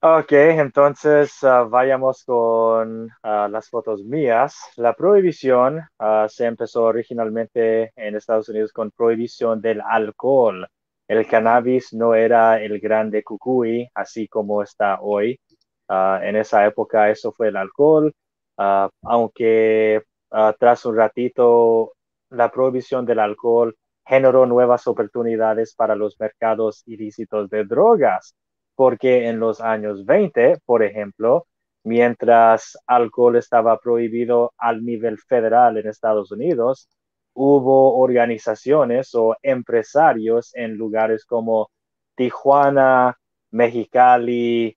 ok, 0.00 0.32
entonces 0.32 1.42
ah, 1.44 1.64
vayamos 1.64 2.24
con 2.24 3.08
ah, 3.22 3.48
las 3.50 3.68
fotos 3.68 4.04
mías. 4.04 4.56
La 4.76 4.94
prohibición 4.94 5.80
ah, 5.98 6.26
se 6.28 6.46
empezó 6.46 6.84
originalmente 6.84 7.92
en 7.96 8.16
Estados 8.16 8.48
Unidos 8.48 8.72
con 8.72 8.90
prohibición 8.90 9.60
del 9.60 9.80
alcohol. 9.80 10.68
El 11.08 11.26
cannabis 11.26 11.92
no 11.92 12.14
era 12.14 12.60
el 12.62 12.80
grande 12.80 13.22
cucuy, 13.22 13.88
así 13.94 14.28
como 14.28 14.62
está 14.62 15.00
hoy. 15.00 15.38
en 15.88 16.36
esa 16.36 16.66
época 16.66 17.10
eso 17.10 17.32
fue 17.32 17.48
el 17.48 17.56
alcohol, 17.56 18.12
aunque 19.02 20.02
tras 20.58 20.84
un 20.86 20.96
ratito, 20.96 21.92
la 22.30 22.50
prohibición 22.50 23.06
del 23.06 23.20
alcohol 23.20 23.76
generó 24.04 24.46
nuevas 24.46 24.86
oportunidades 24.88 25.74
para 25.74 25.94
los 25.96 26.18
mercados 26.20 26.82
ilícitos 26.86 27.48
de 27.50 27.64
drogas, 27.64 28.34
porque 28.76 29.28
en 29.28 29.40
los 29.40 29.60
años 29.60 30.04
20, 30.06 30.58
por 30.66 30.82
ejemplo, 30.84 31.46
mientras 31.84 32.78
alcohol 32.86 33.36
estaba 33.36 33.78
prohibido 33.78 34.52
al 34.58 34.84
nivel 34.84 35.18
federal 35.18 35.78
en 35.78 35.88
Estados 35.88 36.30
Unidos, 36.32 36.88
hubo 37.34 37.98
organizaciones 37.98 39.14
o 39.14 39.36
empresarios 39.42 40.54
en 40.54 40.76
lugares 40.76 41.24
como 41.24 41.70
Tijuana, 42.16 43.16
Mexicali, 43.50 44.76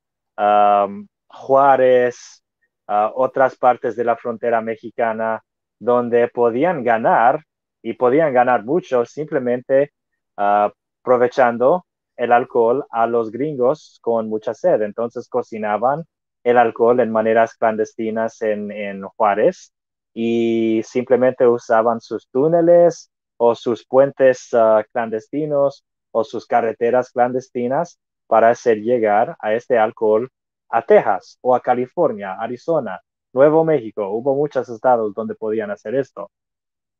Juárez, 1.27 2.43
otras 2.87 3.55
partes 3.55 3.95
de 3.95 4.03
la 4.03 4.15
frontera 4.15 4.61
mexicana 4.61 5.43
donde 5.79 6.27
podían 6.27 6.83
ganar 6.83 7.43
y 7.81 7.93
podían 7.93 8.33
ganar 8.33 8.65
mucho 8.65 9.05
simplemente 9.05 9.93
ah, 10.37 10.71
aprovechando 11.01 11.85
el 12.19 12.33
alcohol 12.33 12.85
a 12.91 13.07
los 13.07 13.31
gringos 13.31 13.99
con 14.01 14.27
mucha 14.27 14.53
sed. 14.53 14.81
Entonces 14.81 15.29
cocinaban 15.29 16.03
el 16.43 16.57
alcohol 16.57 16.99
en 16.99 17.11
maneras 17.11 17.55
clandestinas 17.55 18.41
en, 18.41 18.71
en 18.71 19.03
Juárez 19.03 19.73
y 20.13 20.81
simplemente 20.83 21.47
usaban 21.47 22.01
sus 22.01 22.27
túneles 22.29 23.09
o 23.37 23.55
sus 23.55 23.85
puentes 23.85 24.49
ah, 24.53 24.83
clandestinos 24.91 25.85
o 26.11 26.25
sus 26.25 26.45
carreteras 26.45 27.11
clandestinas 27.11 27.97
para 28.27 28.49
hacer 28.49 28.79
llegar 28.81 29.37
a 29.39 29.53
este 29.53 29.77
alcohol 29.77 30.29
a 30.69 30.81
Texas 30.81 31.37
o 31.41 31.55
a 31.55 31.61
California, 31.61 32.33
Arizona, 32.33 32.99
Nuevo 33.31 33.63
México. 33.63 34.09
Hubo 34.09 34.35
muchos 34.35 34.67
estados 34.67 35.13
donde 35.13 35.35
podían 35.35 35.71
hacer 35.71 35.95
esto. 35.95 36.29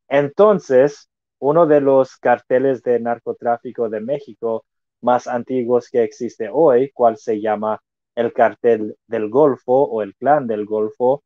Entonces, 0.08 1.10
uno 1.40 1.68
de 1.68 1.82
los 1.82 2.16
carteles 2.18 2.84
de 2.84 3.00
narcotráfico 3.02 3.90
de 3.90 4.00
México 4.00 4.64
más 5.02 5.28
antiguos 5.28 5.90
que 5.90 6.04
existe 6.04 6.50
hoy, 6.52 6.92
cual 6.92 7.18
se 7.18 7.42
llama 7.42 7.82
el 8.16 8.34
cartel 8.34 8.98
del 9.08 9.30
Golfo 9.30 9.84
o 9.84 10.02
el 10.02 10.16
clan 10.16 10.48
del 10.48 10.66
Golfo, 10.66 11.24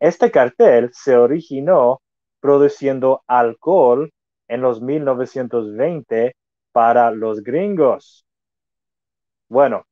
este 0.00 0.30
cartel 0.30 0.90
se 0.92 1.16
originó 1.16 2.02
produciendo 2.40 3.22
alcohol 3.26 4.12
en 4.48 4.60
los 4.60 4.82
1920 4.82 6.36
para 6.72 7.10
los 7.10 7.42
gringos. 7.42 8.26
Bueno, 9.48 9.86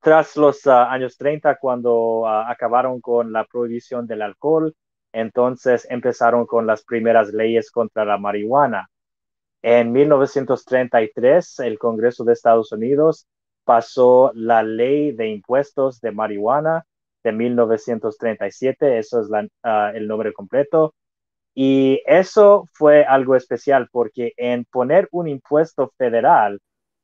tras 0.00 0.36
los 0.36 0.66
ah, 0.66 0.92
años 0.92 1.16
30, 1.16 1.56
cuando 1.56 2.26
ah, 2.26 2.50
acabaron 2.50 3.00
con 3.00 3.32
la 3.32 3.44
prohibición 3.44 4.06
del 4.06 4.22
alcohol, 4.22 4.74
entonces 5.12 5.86
empezaron 5.90 6.46
con 6.46 6.66
las 6.66 6.84
primeras 6.84 7.32
leyes 7.32 7.70
contra 7.70 8.04
la 8.04 8.18
marihuana. 8.18 8.88
En 9.68 9.90
1933, 9.90 11.58
el 11.58 11.76
Congreso 11.80 12.22
de 12.22 12.34
Estados 12.34 12.70
Unidos 12.70 13.26
pasó 13.64 14.30
la 14.32 14.62
ley 14.62 15.10
de 15.10 15.26
impuestos 15.26 16.00
de 16.00 16.12
marihuana 16.12 16.86
de 17.24 17.32
1937, 17.32 18.98
eso 18.98 19.22
es 19.22 19.28
ah, 19.64 19.90
el 19.92 20.06
nombre 20.06 20.32
completo. 20.32 20.94
Y 21.52 22.00
eso 22.06 22.68
fue 22.74 23.04
algo 23.04 23.34
especial 23.34 23.88
porque 23.90 24.34
en 24.36 24.66
poner 24.66 25.08
un 25.10 25.26
impuesto 25.26 25.92
federal 25.98 26.60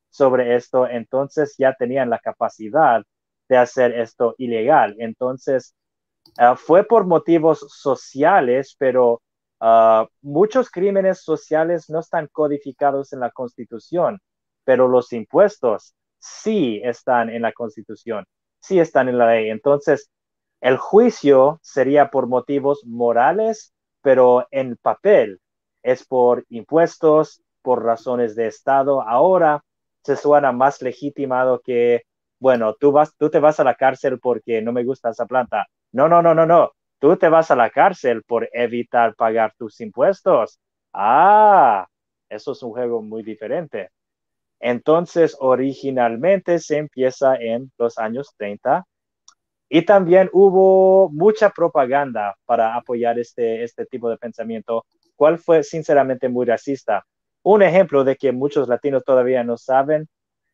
sobre 0.09 0.55
esto, 0.55 0.87
entonces 0.87 1.57
ya 1.59 1.75
tenían 1.75 2.11
la 2.11 2.21
capacidad 2.21 3.03
de 3.49 3.57
hacer 3.57 3.93
esto 3.99 4.37
ilegal. 4.39 4.95
Entonces, 5.01 5.75
ah, 6.39 6.55
fue 6.55 6.85
por 6.85 7.07
motivos 7.07 7.67
sociales, 7.69 8.77
pero 8.79 9.21
ah, 9.63 10.09
muchos 10.23 10.71
crímenes 10.71 11.23
sociales 11.23 11.89
no 11.91 12.01
están 12.01 12.29
codificados 12.33 13.15
en 13.15 13.21
la 13.21 13.31
Constitución, 13.31 14.21
pero 14.65 14.89
los 14.89 15.13
impuestos 15.15 15.95
sí 16.19 16.81
están 16.85 17.31
en 17.31 17.43
la 17.43 17.53
Constitución, 17.53 18.27
sí 18.61 18.81
están 18.81 19.09
en 19.09 19.19
la 19.19 19.29
ley. 19.29 19.51
Entonces, 19.51 20.11
el 20.61 20.77
juicio 20.79 21.59
sería 21.63 22.11
por 22.11 22.29
motivos 22.29 22.83
morales, 22.87 23.73
pero 24.03 24.47
en 24.51 24.77
papel 24.77 25.41
es 25.83 26.05
por 26.07 26.45
impuestos, 26.49 27.43
por 27.63 27.85
razones 27.85 28.35
de 28.37 28.47
Estado. 28.49 29.03
Ahora 29.03 29.65
se 30.05 30.17
suena 30.17 30.53
más 30.53 30.83
legitimado 30.83 31.61
que, 31.65 32.03
bueno, 32.39 32.75
tú, 32.75 32.93
vas, 32.93 33.17
tú 33.17 33.31
te 33.31 33.39
vas 33.41 33.61
a 33.61 33.65
la 33.65 33.75
cárcel 33.77 34.19
porque 34.21 34.63
no 34.63 34.73
me 34.73 34.85
gusta 34.85 35.11
esa 35.11 35.27
planta. 35.27 35.67
No, 35.93 36.09
no, 36.09 36.23
no, 36.23 36.35
no, 36.35 36.47
no. 36.47 36.73
Tú 37.03 37.17
te 37.17 37.29
vas 37.29 37.51
a 37.51 37.57
la 37.57 37.69
cárcel 37.69 38.23
por 38.23 38.49
evitar 38.53 39.17
pagar 39.17 39.53
tus 39.59 39.81
impuestos. 39.81 40.61
Ah, 40.93 41.85
eso 42.29 42.53
es 42.53 42.63
un 42.63 42.71
juego 42.71 43.03
muy 43.03 43.25
diferente. 43.25 43.91
Entonces, 44.61 45.37
originalmente 45.41 46.61
se 46.61 46.77
empieza 46.77 47.35
en 47.35 47.73
los 47.77 47.99
años 47.99 48.33
30 48.37 48.87
y 49.69 49.85
también 49.85 50.31
hubo 50.33 51.11
mucha 51.11 51.51
propaganda 51.51 52.37
para 52.45 52.77
apoyar 52.77 53.19
este, 53.19 53.65
este 53.65 53.85
tipo 53.87 54.09
de 54.09 54.17
pensamiento, 54.17 54.85
cual 55.17 55.41
fue 55.41 55.65
sinceramente 55.65 56.29
muy 56.29 56.47
racista. 56.47 57.05
Un 57.43 57.65
ejemplo 57.65 58.05
de 58.05 58.15
que 58.15 58.31
muchos 58.31 58.69
latinos 58.69 59.03
todavía 59.05 59.43
no 59.43 59.57
saben, 59.57 60.09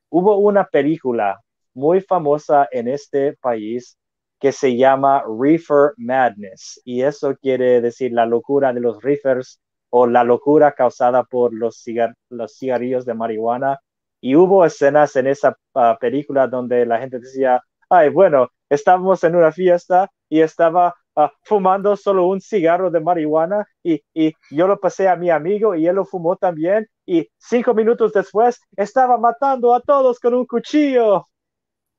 hubo 0.08 0.38
una 0.38 0.64
película 0.64 1.42
muy 1.74 2.00
famosa 2.00 2.66
en 2.72 2.88
este 2.88 3.34
país 3.34 3.97
que 4.40 4.52
se 4.52 4.76
llama 4.76 5.22
Reefer 5.40 5.92
Madness 5.96 6.80
y 6.84 7.02
eso 7.02 7.36
quiere 7.36 7.80
decir 7.80 8.12
la 8.12 8.26
locura 8.26 8.72
de 8.72 8.80
los 8.80 9.02
reefers 9.02 9.60
o 9.90 10.06
la 10.06 10.24
locura 10.24 10.72
causada 10.72 11.24
por 11.24 11.52
los, 11.54 11.84
los 12.30 12.56
cigarrillos 12.58 13.04
de 13.06 13.14
marihuana. 13.14 13.78
Y 14.20 14.34
hubo 14.36 14.64
escenas 14.64 15.14
en 15.16 15.28
esa 15.28 15.56
ah, 15.74 15.96
película 16.00 16.46
donde 16.48 16.84
la 16.86 16.98
gente 16.98 17.20
decía, 17.20 17.62
ay, 17.88 18.10
bueno, 18.10 18.48
estábamos 18.68 19.22
en 19.24 19.36
una 19.36 19.52
fiesta 19.52 20.10
y 20.28 20.40
estaba 20.40 20.94
Ah, 21.20 21.32
fumando 21.42 21.96
solo 21.96 22.28
un 22.28 22.40
cigarro 22.40 22.92
de 22.92 23.00
marihuana 23.00 23.66
y, 23.82 24.00
y, 24.14 24.32
yo 24.52 24.68
lo 24.68 24.78
pasé 24.78 25.08
a 25.08 25.16
mi 25.16 25.30
amigo 25.30 25.74
y 25.74 25.84
él 25.88 25.96
lo 25.96 26.04
fumó 26.04 26.36
también 26.36 26.86
y 27.04 27.28
cinco 27.38 27.74
minutos 27.74 28.12
después 28.12 28.60
estaba 28.76 29.18
matando 29.18 29.74
a 29.74 29.80
todos 29.80 30.20
con 30.20 30.34
un 30.34 30.46
cuchillo. 30.46 31.26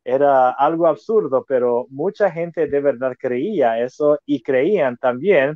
Era 0.10 0.52
algo 0.52 0.88
absurdo, 0.88 1.46
pero 1.48 1.86
mucha 1.90 2.32
gente 2.32 2.68
de 2.68 2.82
verdad 2.82 3.16
creía 3.20 3.80
eso 3.80 4.20
y 4.26 4.42
creían 4.42 4.98
también 4.98 5.56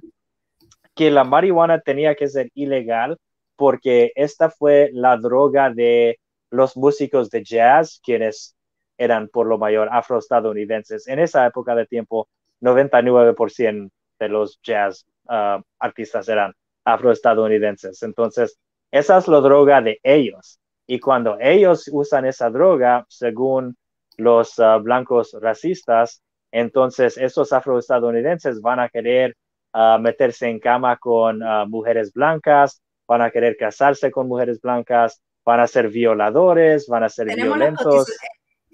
que 0.96 1.10
la 1.10 1.24
marihuana 1.24 1.80
tenía 1.80 2.16
que 2.16 2.28
ser 2.28 2.50
ilegal 2.54 3.18
porque 3.56 4.12
esta 4.16 4.50
fue 4.50 4.90
la 4.94 5.18
droga 5.18 5.72
de 5.72 6.20
los 6.52 6.78
músicos 6.78 7.30
de 7.32 7.44
jazz, 7.44 8.00
quienes 8.04 8.56
eran 8.98 9.28
por 9.28 9.48
lo 9.48 9.58
mayor 9.58 9.90
afroestadounidenses. 9.92 11.08
En 11.08 11.20
esa 11.20 11.46
época 11.48 11.74
de 11.76 11.88
tiempo 11.88 12.28
99% 12.62 13.90
de 14.20 14.30
los 14.30 14.60
jazz 14.62 15.06
uh, 15.30 15.62
artistas 15.80 16.30
eran 16.30 16.54
afroestadounidenses. 16.86 18.04
Entonces, 18.04 18.60
esa 18.92 19.18
es 19.18 19.28
la 19.28 19.40
droga 19.40 19.82
de 19.82 20.00
ellos. 20.04 20.60
Y 20.86 21.00
cuando 21.00 21.38
ellos 21.40 21.90
usan 21.92 22.26
esa 22.26 22.50
droga, 22.50 23.06
según 23.10 23.76
los 24.18 24.58
uh, 24.60 24.82
blancos 24.82 25.36
racistas, 25.42 26.22
entonces 26.52 27.18
esos 27.18 27.52
afroestadounidenses 27.54 28.62
van 28.62 28.80
a 28.80 28.90
querer 28.90 29.36
uh, 29.74 30.00
meterse 30.00 30.48
en 30.48 30.60
cama 30.60 30.98
con 30.98 31.40
mujeres 31.70 32.14
blancas, 32.14 32.82
van 33.08 33.22
a 33.22 33.32
querer 33.32 33.58
casarse 33.58 34.12
con 34.12 34.28
mujeres 34.28 34.62
blancas, 34.62 35.22
van 35.46 35.60
a 35.60 35.68
ser 35.68 35.90
violadores, 35.90 36.88
van 36.88 37.04
a 37.04 37.10
ser 37.10 37.36
violentos 37.36 38.08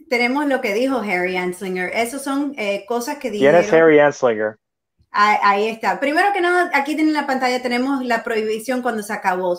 tenemos 0.10 0.48
lo 0.48 0.60
que 0.60 0.74
dijo 0.74 0.98
Harry 0.98 1.38
Anslinger. 1.38 1.92
Esas 1.94 2.22
son 2.22 2.54
eh, 2.58 2.84
cosas 2.88 3.18
que 3.20 3.32
dijeron. 3.32 3.62
¿Quién 3.62 3.66
es 3.66 3.74
Harry 3.74 4.00
Anslinger? 4.00 4.58
Ahí, 5.12 5.70
está. 5.70 6.00
Primero 6.00 6.28
que 6.34 6.42
nada, 6.42 6.70
aquí 6.74 6.92
en 6.92 7.14
la 7.14 7.26
pantalla 7.26 7.62
tenemos 7.62 8.06
la 8.06 8.24
prohibición 8.24 8.82
cuando 8.82 9.02
se 9.02 9.14
acabó. 9.14 9.58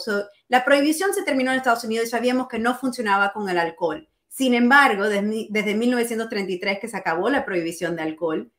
la 0.48 0.64
prohibición 0.64 1.12
se 1.12 1.24
terminó 1.24 1.50
en 1.50 1.58
Estados 1.58 1.82
Unidos 1.82 2.06
y 2.06 2.10
sabíamos 2.10 2.46
que 2.46 2.58
no 2.58 2.76
funcionaba 2.76 3.32
con 3.32 3.48
el 3.48 3.58
alcohol. 3.58 4.08
Sin 4.30 4.54
embargo, 4.54 5.08
desde, 5.08 5.48
desde 5.50 5.74
1933 5.74 6.78
que 6.78 6.88
se 6.88 6.96
acabó 6.96 7.28
la 7.28 7.44
prohibición 7.44 7.96
de 7.96 8.02
alcohol, 8.02 8.50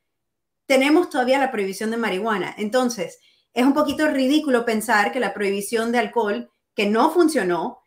tenemos 0.67 1.09
todavía 1.09 1.39
la 1.39 1.51
prohibición 1.51 1.89
de 1.91 1.97
marihuana. 1.97 2.53
Entonces, 2.57 3.19
es 3.53 3.65
un 3.65 3.73
poquito 3.73 4.07
ridículo 4.07 4.65
pensar 4.65 5.11
que 5.11 5.19
la 5.19 5.33
prohibición 5.33 5.91
de 5.91 5.99
alcohol, 5.99 6.51
que 6.75 6.85
no 6.85 7.11
funcionó, 7.11 7.81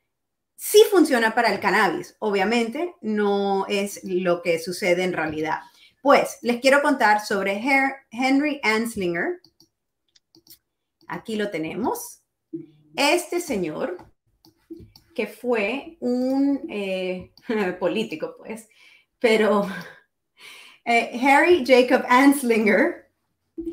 sí 0.57 0.83
funciona 0.91 1.35
para 1.35 1.53
el 1.53 1.61
cannabis. 1.61 2.17
Obviamente 2.19 2.95
no 3.01 3.67
es 3.69 4.01
lo 4.05 4.43
que 4.43 4.59
sucede 4.59 5.05
en 5.05 5.13
realidad. 5.13 5.61
Pues 6.03 6.39
les 6.43 6.61
quiero 6.61 6.83
contar 6.83 7.25
sobre 7.25 7.63
Henry 8.11 8.61
Anslinger. 8.63 9.41
Aquí 11.07 11.37
lo 11.37 11.51
tenemos. 11.51 12.23
Este 12.97 13.41
señor, 13.41 13.97
que 15.15 15.27
fue 15.27 15.97
un 16.01 16.61
eh, 16.69 17.31
político, 17.79 18.35
pues, 18.39 18.69
pero 19.19 19.67
eh, 20.85 21.19
Harry 21.23 21.65
Jacob 21.67 22.05
Anslinger. 22.09 23.05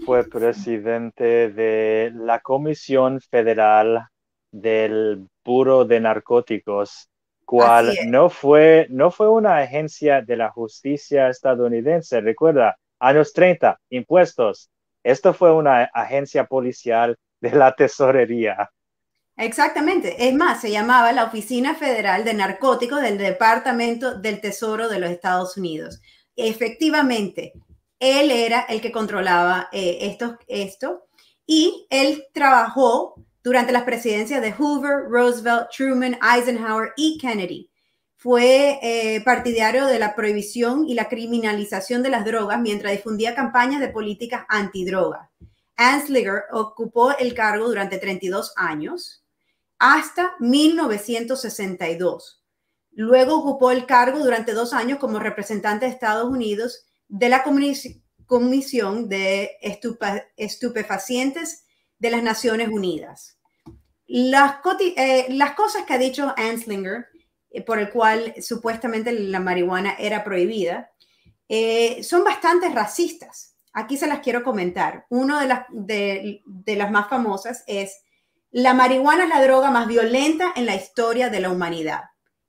Fue 0.06 0.24
presidente 0.30 1.50
de 1.50 2.12
la 2.14 2.40
Comisión 2.40 3.20
Federal 3.20 4.08
del 4.52 5.28
Puro 5.42 5.86
de 5.86 6.00
Narcóticos, 6.00 7.10
cual 7.46 7.98
no 8.06 8.30
fue, 8.30 8.86
no 8.90 9.10
fue 9.10 9.28
una 9.28 9.58
agencia 9.58 10.22
de 10.22 10.38
la 10.38 10.52
justicia 10.52 11.30
estadounidense, 11.30 12.22
recuerda, 12.22 12.78
años 13.00 13.34
30, 13.34 13.80
impuestos. 13.90 14.70
Esto 15.04 15.34
fue 15.34 15.52
una 15.52 15.86
agencia 15.86 16.46
policial 16.46 17.18
de 17.40 17.52
la 17.52 17.76
tesorería. 17.76 18.70
Exactamente. 19.42 20.28
Es 20.28 20.36
más, 20.36 20.62
se 20.62 20.70
llamaba 20.70 21.12
la 21.14 21.24
Oficina 21.24 21.74
Federal 21.74 22.24
de 22.24 22.36
Narcóticos 22.36 23.02
del 23.02 23.18
Departamento 23.18 24.14
del 24.14 24.40
Tesoro 24.40 24.88
de 24.88 25.00
los 25.00 25.10
Estados 25.10 25.58
Unidos. 25.58 26.00
Efectivamente, 26.36 27.54
él 28.00 28.30
era 28.30 28.62
el 28.62 28.82
que 28.82 28.92
controlaba 28.92 29.68
eh, 29.72 29.98
esto, 30.02 30.38
esto 30.48 31.08
y 31.48 31.88
él 31.90 32.26
trabajó 32.34 33.16
durante 33.44 33.72
las 33.72 33.82
presidencias 33.82 34.44
de 34.44 34.54
Hoover, 34.54 35.10
Roosevelt, 35.10 35.70
Truman, 35.76 36.20
Eisenhower 36.22 36.92
y 36.96 37.18
Kennedy. 37.18 37.72
Fue 38.18 38.78
eh, 38.84 39.22
partidario 39.22 39.88
de 39.88 39.98
la 39.98 40.14
prohibición 40.16 40.88
y 40.88 40.94
la 40.94 41.10
criminalización 41.10 42.04
de 42.04 42.12
las 42.12 42.26
drogas 42.26 42.62
mientras 42.62 42.92
difundía 42.92 43.34
campañas 43.34 43.82
de 43.82 43.90
políticas 43.90 44.46
antidroga. 44.50 45.32
Anslinger 45.78 46.44
ocupó 46.52 47.18
el 47.18 47.34
cargo 47.34 47.68
durante 47.68 47.98
32 47.98 48.54
años 48.56 49.21
hasta 49.82 50.36
1962. 50.40 52.42
Luego 52.92 53.40
ocupó 53.40 53.72
el 53.72 53.88
cargo 53.88 54.20
durante 54.20 54.54
dos 54.54 54.74
años 54.74 55.00
como 55.00 55.18
representante 55.18 55.88
de 55.88 55.92
Estados 55.92 56.30
Unidos 56.30 56.86
de 57.08 57.30
la 57.30 57.44
Comisión 58.28 59.10
de 59.10 59.58
Estupefacientes 60.38 61.66
de 61.98 62.12
las 62.12 62.22
Naciones 62.22 62.70
Unidas. 62.70 63.40
Las, 64.06 64.58
eh, 64.98 65.36
cosas 65.58 65.86
que 65.88 65.94
ha 65.94 65.98
dicho 65.98 66.32
Anslinger, 66.38 67.08
eh, 67.50 67.64
por 67.64 67.80
el 67.80 67.90
cual 67.90 68.36
supuestamente 68.40 69.12
la 69.14 69.40
marihuana 69.40 69.96
era 69.98 70.24
prohibida, 70.24 70.92
eh, 71.50 72.04
son 72.04 72.24
bastante 72.24 72.70
racistas. 72.70 73.56
Aquí 73.74 73.98
se 73.98 74.06
las 74.06 74.20
quiero 74.20 74.44
comentar. 74.44 75.08
Una 75.10 75.66
de, 75.72 76.44
las 76.68 76.92
más 76.92 77.10
famosas 77.10 77.64
es, 77.66 78.04
la 78.52 78.74
marihuana 78.74 79.24
es 79.24 79.30
la 79.30 79.44
droga 79.44 79.72
más 79.72 79.88
violenta 79.88 80.54
en 80.56 80.66
la 80.66 80.76
historia 80.76 81.30
de 81.30 81.40
la 81.40 81.50
humanidad. 81.50 82.02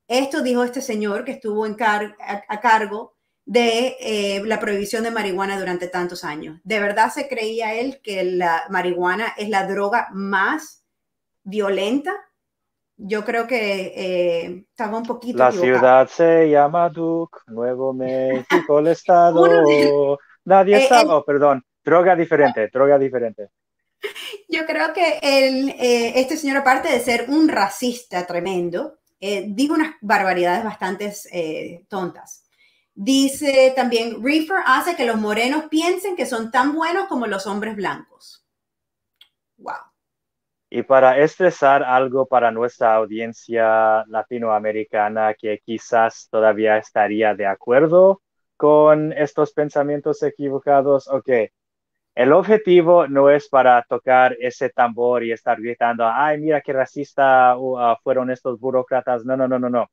Esto 0.07 0.41
dijo 0.41 0.63
este 0.63 0.81
señor 0.81 1.23
que 1.23 1.31
estuvo 1.31 1.65
en 1.65 1.77
a, 1.81 2.59
cargo 2.59 3.15
de 3.45 4.41
la 4.45 4.59
prohibición 4.59 5.03
de 5.03 5.11
marihuana 5.11 5.59
durante 5.59 5.87
tantos 5.87 6.23
años. 6.23 6.59
¿De 6.63 6.79
verdad 6.79 7.09
se 7.09 7.27
creía 7.27 7.73
él 7.73 7.99
que 8.03 8.23
la 8.23 8.63
marihuana 8.69 9.33
es 9.37 9.49
la 9.49 9.65
droga 9.65 10.09
más 10.11 10.83
violenta, 11.43 12.13
yo 12.95 13.23
creo 13.23 13.47
que 13.47 13.93
eh, 13.95 14.65
estaba 14.69 14.97
un 14.97 15.05
poquito. 15.05 15.37
La 15.37 15.51
ciudad 15.51 16.07
se 16.07 16.49
llama 16.49 16.89
Duke, 16.89 17.39
Nuevo 17.47 17.93
México, 17.93 18.79
el 18.79 18.87
estado. 18.95 20.17
Nadie 20.45 20.77
eh, 20.77 20.89
oh, 21.07 21.23
perdón, 21.23 21.63
droga 21.83 22.15
diferente, 22.15 22.69
droga 22.71 22.97
diferente. 22.97 23.49
Yo 24.49 24.65
creo 24.65 24.93
que 24.93 25.19
el, 25.21 25.69
eh, 25.69 26.19
este 26.19 26.37
señor, 26.37 26.57
aparte 26.57 26.89
de 26.89 26.99
ser 26.99 27.25
un 27.29 27.47
racista 27.47 28.25
tremendo, 28.25 28.99
dijo 29.19 29.73
unas 29.73 29.95
barbaridades 30.01 30.65
bastante 30.65 31.85
tontas. 31.87 32.43
Dice 32.93 33.73
también, 33.75 34.23
Reefer 34.23 34.57
hace 34.65 34.95
que 34.95 35.05
los 35.05 35.15
morenos 35.15 35.63
piensen 35.69 36.15
que 36.15 36.25
son 36.25 36.51
tan 36.51 36.73
buenos 36.73 37.07
como 37.07 37.25
los 37.25 37.47
hombres 37.47 37.75
blancos. 37.75 38.45
Wow. 39.57 39.93
Y 40.69 40.83
para 40.83 41.19
expresar 41.21 41.83
algo 41.83 42.27
para 42.27 42.51
nuestra 42.51 42.95
audiencia 42.95 44.03
latinoamericana 44.07 45.33
que 45.35 45.59
quizás 45.63 46.27
todavía 46.29 46.77
estaría 46.77 47.33
de 47.35 47.45
acuerdo 47.45 48.21
con 48.57 49.13
estos 49.13 49.53
pensamientos 49.53 50.21
equivocados, 50.23 51.07
ok, 51.07 51.29
el 52.15 52.31
objetivo 52.33 53.07
no 53.07 53.29
es 53.29 53.49
para 53.49 53.83
tocar 53.83 54.35
ese 54.39 54.69
tambor 54.69 55.23
y 55.23 55.31
estar 55.31 55.59
gritando, 55.59 56.07
ay, 56.07 56.39
mira 56.39 56.61
qué 56.61 56.73
racista 56.73 57.57
uh, 57.57 57.77
ah, 57.79 57.99
fueron 58.03 58.29
estos 58.31 58.59
burócratas. 58.59 59.25
No, 59.25 59.35
no, 59.35 59.47
no, 59.47 59.59
no, 59.59 59.69
no. 59.69 59.87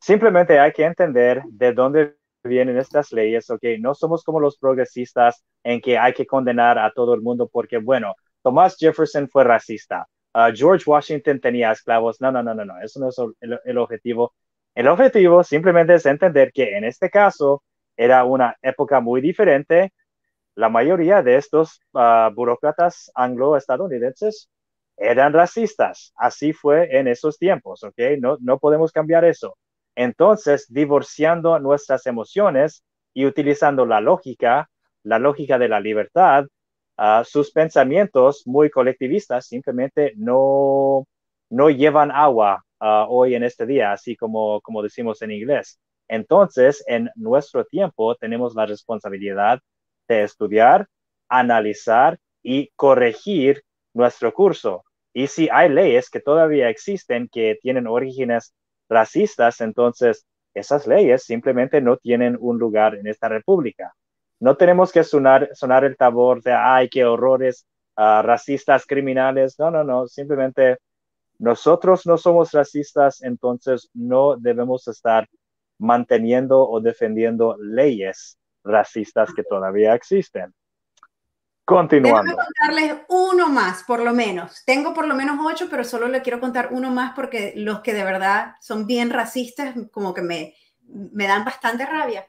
Simplemente 0.00 0.58
hay 0.58 0.72
que 0.72 0.84
entender 0.84 1.42
de 1.50 1.72
dónde 1.72 2.16
vienen 2.44 2.78
estas 2.78 3.12
leyes, 3.12 3.48
ok. 3.50 3.62
No 3.80 3.94
somos 3.94 4.22
como 4.24 4.40
los 4.40 4.58
progresistas 4.58 5.44
en 5.62 5.80
que 5.80 5.98
hay 5.98 6.12
que 6.12 6.26
condenar 6.26 6.78
a 6.78 6.92
todo 6.92 7.14
el 7.14 7.22
mundo 7.22 7.48
porque, 7.50 7.78
bueno, 7.78 8.14
Thomas 8.42 8.76
Jefferson 8.78 9.28
fue 9.28 9.44
racista. 9.44 10.06
Ah, 10.34 10.50
George 10.54 10.84
Washington 10.86 11.40
tenía 11.40 11.72
esclavos. 11.72 12.20
No, 12.20 12.30
no, 12.32 12.42
no, 12.42 12.54
no, 12.54 12.64
no. 12.64 12.80
Eso 12.82 13.00
no 13.00 13.08
es 13.08 13.16
el, 13.64 13.78
objetivo. 13.78 14.34
El 14.74 14.88
objetivo 14.88 15.42
simplemente 15.44 15.94
es 15.94 16.06
entender 16.06 16.52
que 16.52 16.76
en 16.76 16.84
este 16.84 17.08
caso 17.08 17.62
era 17.96 18.24
una 18.24 18.56
época 18.60 19.00
muy 19.00 19.20
diferente. 19.20 19.92
La 20.54 20.68
mayoría 20.68 21.22
de 21.22 21.36
estos 21.36 21.80
uh, 21.92 22.32
burócratas 22.34 23.10
anglo-estadounidenses 23.14 24.48
eran 24.96 25.32
racistas. 25.32 26.12
Así 26.16 26.52
fue 26.52 26.96
en 26.96 27.08
esos 27.08 27.38
tiempos, 27.38 27.82
¿ok? 27.82 27.98
No, 28.20 28.36
no 28.40 28.58
podemos 28.58 28.92
cambiar 28.92 29.24
eso. 29.24 29.56
Entonces, 29.96 30.66
divorciando 30.68 31.58
nuestras 31.58 32.06
emociones 32.06 32.84
y 33.12 33.26
utilizando 33.26 33.86
la 33.86 34.00
lógica, 34.00 34.70
la 35.02 35.18
lógica 35.18 35.58
de 35.58 35.68
la 35.68 35.80
libertad, 35.80 36.46
sus 37.24 37.50
pensamientos 37.50 38.42
muy 38.46 38.70
colectivistas 38.70 39.46
simplemente 39.46 40.12
no, 40.16 41.06
no 41.50 41.70
llevan 41.70 42.10
agua 42.10 42.64
hoy 42.78 43.34
en 43.34 43.44
este 43.44 43.66
día, 43.66 43.92
así 43.92 44.16
como, 44.16 44.60
como 44.60 44.82
decimos 44.82 45.22
en 45.22 45.32
inglés. 45.32 45.80
Entonces, 46.08 46.84
en 46.86 47.10
nuestro 47.16 47.64
tiempo 47.64 48.14
tenemos 48.16 48.54
la 48.54 48.66
responsabilidad 48.66 49.60
de 50.08 50.22
estudiar, 50.22 50.86
analizar 51.28 52.18
y 52.42 52.70
corregir 52.76 53.62
nuestro 53.94 54.32
curso. 54.32 54.84
Y 55.12 55.28
si 55.28 55.48
hay 55.50 55.68
leyes 55.68 56.10
que 56.10 56.20
todavía 56.20 56.68
existen 56.68 57.28
que 57.30 57.56
tienen 57.62 57.86
orígenes 57.86 58.54
racistas, 58.88 59.60
entonces 59.60 60.26
esas 60.54 60.86
leyes 60.86 61.24
simplemente 61.24 61.80
no 61.80 61.96
tienen 61.96 62.36
un 62.40 62.58
lugar 62.58 62.96
en 62.96 63.06
esta 63.06 63.28
república. 63.28 63.94
No 64.40 64.56
tenemos 64.56 64.92
que 64.92 65.04
sonar, 65.04 65.48
el 65.84 65.96
tabor 65.96 66.42
de, 66.42 66.52
ay, 66.52 66.88
qué 66.88 67.04
horrores, 67.04 67.66
ah, 67.96 68.22
racistas, 68.22 68.86
criminales. 68.86 69.58
No, 69.58 69.70
no, 69.70 69.84
no, 69.84 70.06
simplemente 70.06 70.78
nosotros 71.38 72.06
no 72.06 72.18
somos 72.18 72.52
racistas, 72.52 73.22
entonces 73.22 73.88
no 73.94 74.36
debemos 74.36 74.86
estar 74.88 75.28
manteniendo 75.78 76.68
o 76.68 76.80
defendiendo 76.80 77.56
leyes 77.58 78.38
racistas 78.64 79.32
que 79.34 79.44
todavía 79.44 79.94
existen. 79.94 80.52
Continuando. 81.64 82.32
Déjame 82.32 82.44
contarles 82.44 83.06
uno 83.08 83.48
más, 83.48 83.84
por 83.84 84.00
lo 84.00 84.12
menos. 84.12 84.62
Tengo 84.66 84.92
por 84.92 85.06
lo 85.06 85.14
menos 85.14 85.38
ocho, 85.42 85.68
pero 85.70 85.84
solo 85.84 86.08
le 86.08 86.20
quiero 86.20 86.40
contar 86.40 86.70
uno 86.72 86.90
más 86.90 87.12
porque 87.14 87.54
los 87.56 87.80
que 87.80 87.94
de 87.94 88.04
verdad 88.04 88.56
son 88.60 88.86
bien 88.86 89.10
racistas, 89.10 89.74
como 89.90 90.12
que 90.12 90.22
me, 90.22 90.54
me 90.82 91.26
dan 91.26 91.44
bastante 91.44 91.86
rabia 91.86 92.26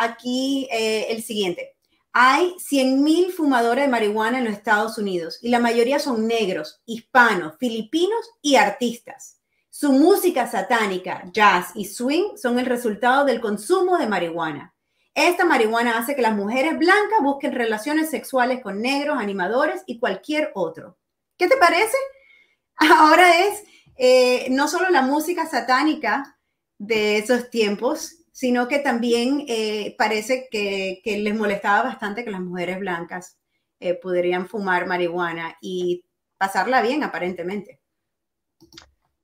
aquí 0.00 0.66
eh, 0.72 1.06
el 1.10 1.22
siguiente. 1.22 1.76
Hay 2.12 2.56
100.000 2.58 3.30
fumadores 3.30 3.84
de 3.84 3.90
marihuana 3.90 4.38
en 4.38 4.44
los 4.44 4.54
Estados 4.54 4.98
Unidos 4.98 5.38
y 5.42 5.50
la 5.50 5.60
mayoría 5.60 6.00
son 6.00 6.26
negros, 6.26 6.80
hispanos, 6.86 7.54
filipinos 7.58 8.30
y 8.42 8.56
artistas. 8.56 9.40
Su 9.68 9.92
música 9.92 10.48
satánica, 10.48 11.22
jazz 11.32 11.68
y 11.74 11.84
swing 11.84 12.36
son 12.36 12.58
el 12.58 12.66
resultado 12.66 13.24
del 13.24 13.40
consumo 13.40 13.96
de 13.98 14.08
marihuana. 14.08 14.74
Esta 15.14 15.44
marihuana 15.44 15.98
hace 15.98 16.14
que 16.14 16.22
las 16.22 16.36
mujeres 16.36 16.78
blancas 16.78 17.18
busquen 17.22 17.52
relaciones 17.52 18.10
sexuales 18.10 18.62
con 18.62 18.80
negros, 18.80 19.18
animadores 19.18 19.82
y 19.86 19.98
cualquier 19.98 20.52
otro. 20.54 20.98
¿Qué 21.36 21.48
te 21.48 21.56
parece? 21.56 21.96
Ahora 22.76 23.44
es 23.44 23.64
eh, 23.96 24.46
no 24.50 24.68
solo 24.68 24.88
la 24.88 25.02
música 25.02 25.46
satánica 25.46 26.38
de 26.78 27.18
esos 27.18 27.50
tiempos, 27.50 28.20
sino 28.32 28.68
que 28.68 28.78
también 28.78 29.44
eh, 29.48 29.94
parece 29.98 30.48
que, 30.50 31.02
les 31.04 31.34
molestaba 31.34 31.82
bastante 31.82 32.24
que 32.24 32.30
las 32.30 32.40
mujeres 32.40 32.78
blancas 32.78 33.38
eh, 33.80 33.94
podrían 33.94 34.48
fumar 34.48 34.86
marihuana 34.86 35.58
y 35.60 36.04
pasarla 36.38 36.80
bien, 36.80 37.02
aparentemente. 37.02 37.79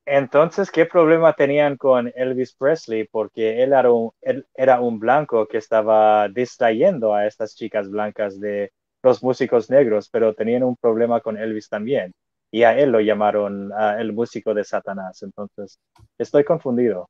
Entonces, 0.07 0.71
¿qué 0.71 0.87
problema 0.87 1.33
tenían 1.33 1.77
con 1.77 2.13
Elvis 2.15 2.55
Presley? 2.55 3.09
Porque 3.09 3.63
él 3.63 3.73
era 3.73 3.91
un, 3.91 4.13
él 4.23 4.47
era 4.55 4.81
un 4.81 4.99
blanco 4.99 5.47
que 5.47 5.59
estaba 5.59 6.29
distrayendo 6.29 7.15
a 7.15 7.27
estas 7.27 7.57
chicas 7.57 7.91
blancas 7.91 8.41
de 8.41 8.73
los 9.03 9.23
músicos 9.23 9.69
negros, 9.69 10.09
pero 10.09 10.35
tenían 10.35 10.63
un 10.63 10.77
problema 10.77 11.21
con 11.21 11.37
Elvis 11.37 11.69
también. 11.69 12.13
Y 12.51 12.63
a 12.63 12.79
él 12.79 12.91
lo 12.93 13.01
llamaron 13.01 13.73
el 13.99 14.13
músico 14.13 14.55
de 14.55 14.65
Satanás. 14.65 15.23
Entonces, 15.23 15.79
estoy 16.17 16.45
confundido 16.45 17.09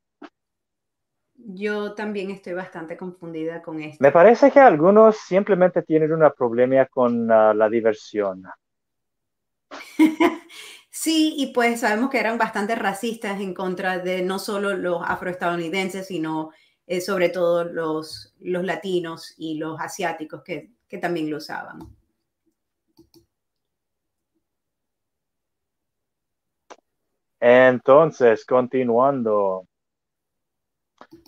yo 1.37 1.93
también 1.93 2.31
estoy 2.31 2.53
bastante 2.53 2.97
confundida 2.97 3.61
con 3.61 3.81
esto. 3.81 4.03
Me 4.03 4.11
parece 4.11 4.51
que 4.51 4.59
algunos 4.59 5.17
simplemente 5.17 5.81
tienen 5.83 6.11
una 6.11 6.31
problema 6.31 6.85
con 6.87 7.31
ah, 7.31 7.53
la 7.53 7.69
diversión. 7.69 8.43
sí, 11.07 11.35
y 11.37 11.53
pues 11.53 11.79
sabemos 11.79 12.09
que 12.09 12.19
eran 12.19 12.37
bastante 12.37 12.75
racistas 12.75 13.39
en 13.39 13.53
contra 13.53 13.97
de 13.99 14.21
no 14.21 14.39
solo 14.39 14.75
los 14.75 15.01
afroestadounidenses, 15.05 16.07
sino 16.07 16.51
eh, 16.85 16.99
sobre 16.99 17.29
todo 17.29 17.63
los, 17.63 18.35
los 18.41 18.65
latinos 18.65 19.33
y 19.37 19.57
los 19.57 19.79
asiáticos 19.79 20.43
que, 20.43 20.71
que 20.85 20.97
también 20.97 21.29
lo 21.31 21.37
usaban. 21.37 21.79
Entonces, 27.39 28.43
continuando, 28.43 29.65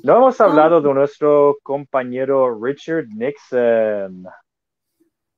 no 0.04 0.18
hemos 0.18 0.42
hablado 0.42 0.82
de 0.82 0.94
nuestro 0.94 1.58
compañero 1.64 2.60
Richard 2.62 3.08
Nixon, 3.16 4.26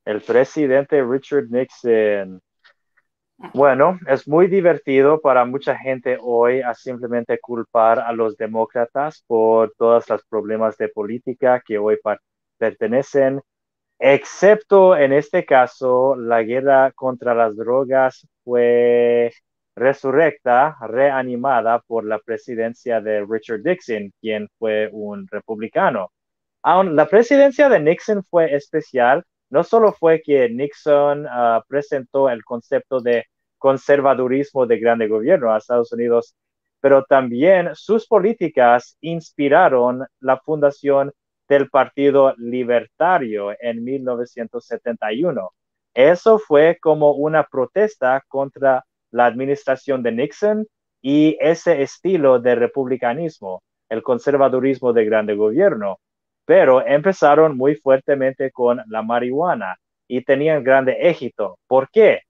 el 0.04 0.22
presidente 0.22 1.04
Richard 1.04 1.52
Nixon. 1.52 2.42
Bueno, 3.54 4.00
es 4.08 4.28
muy 4.28 4.48
divertido 4.48 5.20
para 5.20 5.46
mucha 5.46 5.76
gente 5.76 6.18
hoy 6.22 6.62
a 6.62 6.74
simplemente 6.74 7.40
culpar 7.40 8.00
a 8.00 8.14
los 8.14 8.38
demócratas 8.38 9.24
por 9.28 9.74
todos 9.78 10.08
los 10.10 10.24
problemas 10.26 10.78
de 10.78 10.90
política 10.90 11.62
que 11.66 11.78
hoy 11.78 11.98
pertenecen, 12.58 13.42
excepto 14.00 14.96
en 14.96 15.12
este 15.14 15.46
caso 15.46 16.16
la 16.16 16.44
guerra 16.44 16.92
contra 16.94 17.34
las 17.34 17.58
drogas 17.58 18.28
fue 18.44 19.32
resurrecta, 19.76 20.78
reanimada 20.88 21.80
por 21.88 22.06
la 22.06 22.20
presidencia 22.20 23.02
de 23.02 23.26
Richard 23.28 23.62
Nixon, 23.64 24.12
quien 24.22 24.50
fue 24.60 24.90
un 24.92 25.28
republicano. 25.28 26.12
Aún 26.64 26.96
la 26.96 27.08
presidencia 27.08 27.70
de 27.70 27.80
Nixon 27.80 28.24
fue 28.24 28.54
especial, 28.56 29.24
no 29.50 29.64
solo 29.64 29.92
fue 29.94 30.22
que 30.22 30.50
Nixon 30.50 31.26
ah, 31.30 31.64
presentó 31.68 32.30
el 32.30 32.44
concepto 32.44 33.02
de 33.02 33.26
conservadurismo 33.62 34.65
de 34.65 34.80
grande 34.80 35.08
gobierno 35.08 35.54
a 35.54 35.60
Estados 35.60 35.93
Unidos, 35.93 36.36
pero 36.82 37.04
también 37.04 37.69
sus 37.76 38.08
políticas 38.08 38.97
inspiraron 39.02 40.04
la 40.19 40.38
fundación 40.38 41.12
del 41.47 41.69
Partido 41.69 42.34
Libertario 42.38 43.54
en 43.60 43.84
1971. 43.84 45.52
Eso 45.93 46.39
fue 46.39 46.80
como 46.82 47.12
una 47.12 47.43
protesta 47.43 48.24
contra 48.28 48.84
la 49.12 49.28
administración 49.28 50.02
de 50.02 50.12
Nixon 50.12 50.65
y 51.00 51.38
ese 51.39 51.84
estilo 51.84 52.39
de 52.39 52.56
republicanismo, 52.56 53.62
el 53.89 54.02
conservadurismo 54.02 54.91
de 54.91 55.06
grande 55.06 55.36
gobierno. 55.36 56.00
Pero 56.45 56.84
empezaron 56.84 57.56
muy 57.56 57.76
fuertemente 57.76 58.50
con 58.52 58.82
la 58.88 59.04
marihuana 59.04 59.76
y 60.08 60.24
tenían 60.24 60.63
grande 60.63 60.97
éxito. 61.00 61.60
¿Por 61.67 61.89
qué? 61.91 62.21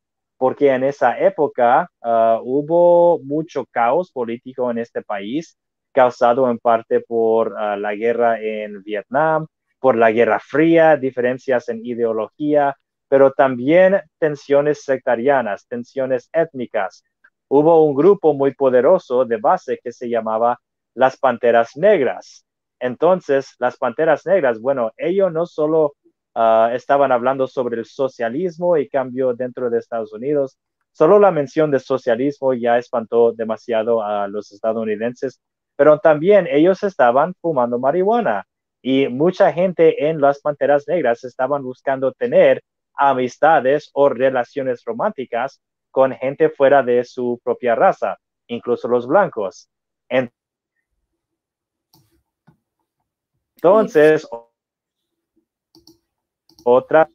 Porque 0.42 0.72
en 0.72 0.84
esa 0.84 1.20
época 1.20 1.88
ah, 2.02 2.40
hubo 2.44 3.20
mucho 3.20 3.64
caos 3.70 4.12
político 4.12 4.72
en 4.72 4.80
este 4.80 5.04
país, 5.04 5.56
causado 5.92 6.50
en 6.50 6.58
parte 6.58 7.00
por 7.02 7.56
ah, 7.56 7.78
la 7.78 7.94
guerra 7.94 8.42
en 8.42 8.82
Vietnam, 8.82 9.46
por 9.80 9.96
la 9.96 10.12
Guerra 10.12 10.40
Fría, 10.40 10.98
diferencias 10.98 11.70
en 11.70 11.86
ideología, 11.86 12.76
pero 13.08 13.34
también 13.34 14.02
tensiones 14.18 14.84
sectarianas, 14.84 15.68
tensiones 15.68 16.28
étnicas. 16.34 17.04
Hubo 17.48 17.86
un 17.86 17.94
grupo 17.94 18.34
muy 18.34 18.56
poderoso 18.56 19.26
de 19.26 19.38
base 19.38 19.80
que 19.84 19.92
se 19.92 20.10
llamaba 20.10 20.60
las 20.96 21.18
Panteras 21.18 21.78
Negras. 21.78 22.48
Entonces, 22.80 23.54
las 23.60 23.78
Panteras 23.78 24.26
Negras, 24.26 24.60
bueno, 24.60 24.92
ellos 24.98 25.32
no 25.32 25.46
solo 25.46 25.94
ah, 26.36 26.72
estaban 26.74 27.12
hablando 27.12 27.48
sobre 27.48 27.80
el 27.80 27.86
socialismo 27.86 28.78
y 28.78 28.90
cambio 28.90 29.34
dentro 29.34 29.70
de 29.70 29.80
Estados 29.80 30.14
Unidos, 30.14 30.58
solo 30.92 31.20
la 31.20 31.32
mención 31.32 31.72
de 31.72 31.80
socialismo 31.80 32.54
ya 32.54 32.78
espantó 32.78 33.32
demasiado 33.32 34.04
a 34.04 34.28
los 34.28 34.52
estadounidenses, 34.52 35.42
pero 35.76 36.00
también 36.00 36.48
ellos 36.48 36.84
estaban 36.84 37.34
fumando 37.42 37.80
marihuana 37.80 38.46
y 38.82 39.08
mucha 39.08 39.52
gente 39.54 40.10
en 40.10 40.20
las 40.20 40.42
Panteras 40.42 40.88
Negras 40.88 41.24
estaban 41.24 41.64
buscando 41.64 42.12
tener 42.14 42.64
amistades 42.96 43.90
o 43.94 44.10
relaciones 44.10 44.84
románticas 44.84 45.62
con 45.92 46.14
gente 46.14 46.50
fuera 46.50 46.84
de 46.84 47.04
su 47.04 47.40
propia 47.44 47.76
raza, 47.76 48.18
incluso 48.48 48.88
los 48.88 49.08
blancos. 49.08 49.70
Entonces, 53.56 54.28
otra 56.64 57.10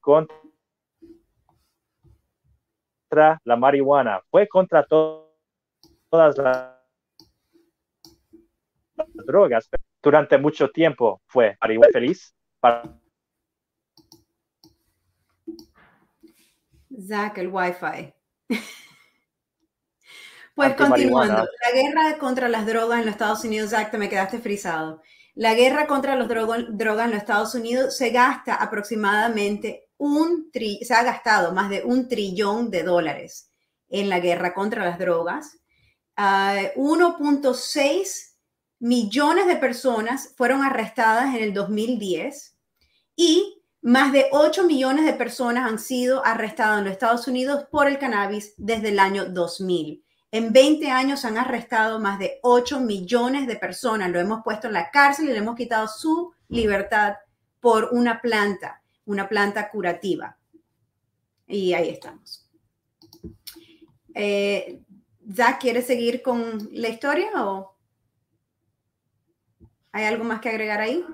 contra 0.00 0.40
la 3.44 3.56
marihuana, 3.56 4.20
fue 4.30 4.48
contra 4.48 4.84
todas 4.84 6.38
las 6.38 6.76
drogas. 9.26 9.68
Durante 10.02 10.38
mucho 10.38 10.70
tiempo 10.70 11.20
fue 11.26 11.56
marihuana 11.60 11.92
feliz 11.92 12.34
para 12.58 13.00
Zach, 17.00 17.36
el 17.38 17.48
Wi-Fi. 17.48 18.14
pues 20.54 20.74
continuando, 20.74 21.44
la 21.44 21.72
guerra 21.72 22.18
contra 22.18 22.48
las 22.48 22.66
drogas 22.66 22.98
en 23.00 23.06
los 23.06 23.14
Estados 23.14 23.44
Unidos, 23.44 23.70
Zach, 23.70 23.90
te 23.90 23.98
me 23.98 24.08
quedaste 24.08 24.38
frisado. 24.38 25.02
La 25.40 25.54
guerra 25.54 25.86
contra 25.86 26.16
las 26.16 26.28
drogas 26.28 26.66
en 26.68 27.10
los 27.12 27.18
Estados 27.18 27.54
Unidos 27.54 27.96
se 27.96 28.10
gasta 28.10 28.56
aproximadamente 28.56 29.88
un 29.96 30.50
tri 30.52 30.84
se 30.84 30.92
ha 30.92 31.02
gastado 31.02 31.54
más 31.54 31.70
de 31.70 31.82
un 31.82 32.08
trillón 32.08 32.70
de 32.70 32.82
dólares 32.82 33.50
en 33.88 34.10
la 34.10 34.20
guerra 34.20 34.52
contra 34.52 34.84
las 34.84 34.98
drogas. 34.98 35.56
1.6 36.14 37.56
ah, 37.56 38.36
millones 38.80 39.46
de 39.46 39.56
personas 39.56 40.34
fueron 40.36 40.62
arrestadas 40.62 41.34
en 41.34 41.42
el 41.42 41.54
2010 41.54 42.58
y 43.16 43.62
más 43.80 44.12
de 44.12 44.26
8 44.32 44.64
millones 44.64 45.06
de 45.06 45.14
personas 45.14 45.70
han 45.70 45.78
sido 45.78 46.22
arrestadas 46.22 46.80
en 46.80 46.84
los 46.84 46.92
Estados 46.92 47.26
Unidos 47.26 47.64
por 47.70 47.88
el 47.88 47.98
cannabis 47.98 48.52
desde 48.58 48.90
el 48.90 48.98
año 48.98 49.24
2000. 49.24 50.04
En 50.32 50.52
20 50.52 50.90
años 50.90 51.24
han 51.24 51.38
arrestado 51.38 51.98
más 51.98 52.18
de 52.18 52.38
8 52.42 52.80
millones 52.80 53.46
de 53.46 53.56
personas. 53.56 54.10
Lo 54.10 54.20
hemos 54.20 54.42
puesto 54.44 54.68
en 54.68 54.74
la 54.74 54.90
cárcel 54.90 55.28
y 55.28 55.32
le 55.32 55.38
hemos 55.38 55.56
quitado 55.56 55.88
su 55.88 56.32
libertad 56.48 57.16
por 57.58 57.90
una 57.92 58.20
planta, 58.20 58.82
una 59.06 59.28
planta 59.28 59.70
curativa. 59.70 60.36
Y 61.46 61.72
ahí 61.72 61.88
estamos. 61.88 62.48
Eh, 64.14 64.80
Zach, 65.34 65.60
¿quieres 65.60 65.86
seguir 65.86 66.22
con 66.22 66.68
la 66.72 66.88
historia 66.88 67.30
o 67.44 67.76
hay 69.92 70.04
algo 70.04 70.24
más 70.24 70.40
que 70.40 70.48
agregar 70.48 70.80
ahí? 70.80 71.04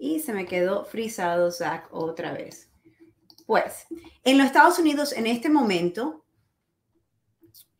y 0.00 0.18
se 0.18 0.32
me 0.32 0.46
quedó 0.46 0.86
frisado 0.86 1.52
Zach 1.52 1.86
otra 1.92 2.32
vez. 2.32 2.69
Pues, 3.50 3.88
en 4.22 4.38
los 4.38 4.46
Estados 4.46 4.78
Unidos 4.78 5.12
en 5.12 5.26
este 5.26 5.48
momento 5.48 6.24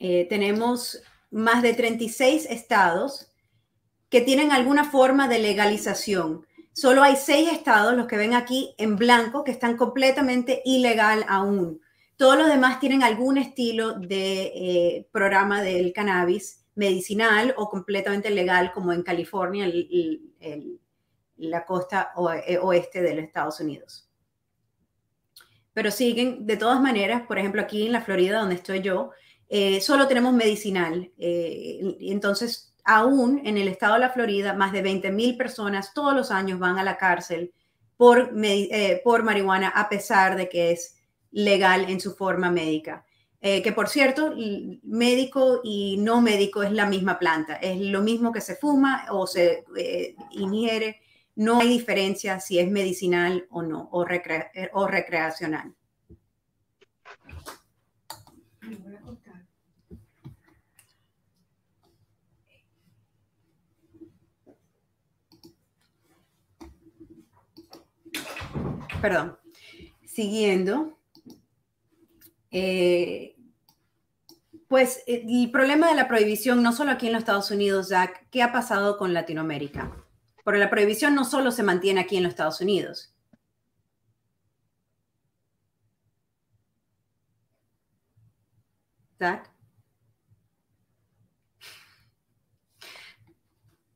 eh, 0.01 0.27
tenemos 0.29 1.01
más 1.31 1.63
de 1.63 1.75
36 1.75 2.47
estados 2.51 3.31
que 4.09 4.21
tienen 4.21 4.51
alguna 4.51 4.91
forma 4.91 5.29
de 5.29 5.39
legalización. 5.39 6.45
Solo 6.73 7.05
hay 7.05 7.15
seis 7.15 7.53
estados, 7.53 7.95
los 7.95 8.09
que 8.09 8.17
ven 8.17 8.35
aquí 8.35 8.75
en 8.79 8.97
blanco, 8.97 9.45
que 9.45 9.53
están 9.53 9.77
completamente 9.77 10.61
ilegal 10.65 11.25
aún. 11.29 11.81
Todos 12.17 12.37
los 12.37 12.49
demás 12.49 12.81
tienen 12.81 13.05
algún 13.05 13.39
estilo 13.39 13.93
de 13.93 14.47
eh, 14.53 15.09
programa 15.13 15.63
del 15.63 15.93
cannabis 15.93 16.65
medicinal 16.75 17.55
o 17.57 17.71
completamente 17.71 18.31
legal, 18.31 18.73
como 18.73 18.93
en 18.93 19.05
California, 19.05 19.71
la 21.37 21.65
costa 21.65 22.11
eh, 22.45 22.59
oeste 22.59 23.03
de 23.03 23.15
los 23.15 23.25
Estados 23.25 23.61
Unidos. 23.61 24.10
Pero 25.81 25.93
siguen, 25.93 26.45
de 26.45 26.59
todas 26.59 26.79
maneras, 26.79 27.23
por 27.27 27.38
ejemplo, 27.38 27.62
aquí 27.62 27.87
en 27.87 27.93
la 27.93 28.03
Florida, 28.03 28.40
donde 28.40 28.57
estoy 28.57 28.83
yo, 28.83 29.12
eh, 29.49 29.81
solo 29.81 30.07
tenemos 30.07 30.35
medicinal. 30.35 31.11
Eh, 31.16 31.97
entonces, 32.01 32.75
aún 32.85 33.40
en 33.47 33.57
el 33.57 33.66
estado 33.66 33.95
de 33.95 34.01
la 34.01 34.11
Florida, 34.11 34.53
más 34.53 34.73
de 34.73 34.83
20 34.83 35.11
mil 35.11 35.38
personas 35.38 35.95
todos 35.95 36.14
los 36.14 36.31
años 36.31 36.59
van 36.59 36.79
a 36.79 36.85
la 36.85 36.99
cárcel 36.99 37.55
por, 37.97 38.31
por 39.03 39.23
marihuana, 39.23 39.69
a 39.69 39.88
pesar 39.88 40.37
de 40.37 40.51
que 40.51 40.73
es 40.73 40.97
legal 41.31 41.87
en 41.88 41.99
su 41.99 42.14
forma 42.14 42.51
médica. 42.51 43.07
que 43.40 43.73
por 43.75 43.88
cierto, 43.88 44.35
médico 44.83 45.62
y 45.64 45.97
no 45.97 46.21
médico 46.21 46.62
es 46.62 46.73
la 46.73 46.85
misma 46.85 47.19
planta, 47.19 47.55
es 47.55 47.81
lo 47.81 48.03
mismo 48.03 48.33
que 48.33 48.43
se 48.43 48.55
fuma 48.55 49.07
o 49.12 49.27
se 49.27 49.64
ingiere 50.33 51.01
no 51.40 51.59
hay 51.59 51.68
diferencia 51.68 52.38
si 52.38 52.59
es 52.59 52.70
medicinal 52.70 53.46
o 53.48 53.62
no, 53.62 53.88
o, 53.92 54.00
o 54.03 54.87
recreacional. 54.87 55.74
Perdón. 69.00 69.38
Siguiendo. 70.05 70.98
Eh, 72.50 73.35
pues 74.68 75.03
el 75.07 75.50
problema 75.50 75.88
de 75.88 75.94
la 75.94 76.07
prohibición, 76.07 76.62
no 76.62 76.74
solo 76.74 76.90
aquí 76.90 77.07
en 77.07 77.14
los 77.14 77.20
Estados 77.20 77.50
Unidos, 77.50 77.88
Jack, 77.88 78.29
¿qué 78.31 78.42
ha 78.42 78.53
pasado 78.53 78.98
con 78.98 79.14
Latinoamérica? 79.14 80.05
Porque 80.44 80.59
la 80.61 80.70
prohibición 80.70 81.14
no 81.14 81.24
solo 81.24 81.50
se 81.50 81.62
mantiene 81.62 82.00
aquí 82.00 82.16
en 82.16 82.24
los 82.24 82.31
Estados 82.31 82.61
Unidos. 82.61 83.14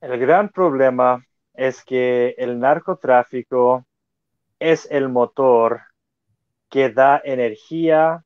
El 0.02 0.18
gran 0.18 0.50
problema 0.50 1.24
es 1.54 1.82
que 1.82 2.34
el 2.36 2.60
narcotráfico 2.60 3.86
es 4.58 4.86
el 4.90 5.08
motor 5.08 5.80
que 6.68 6.90
da 6.90 7.22
energía 7.24 8.22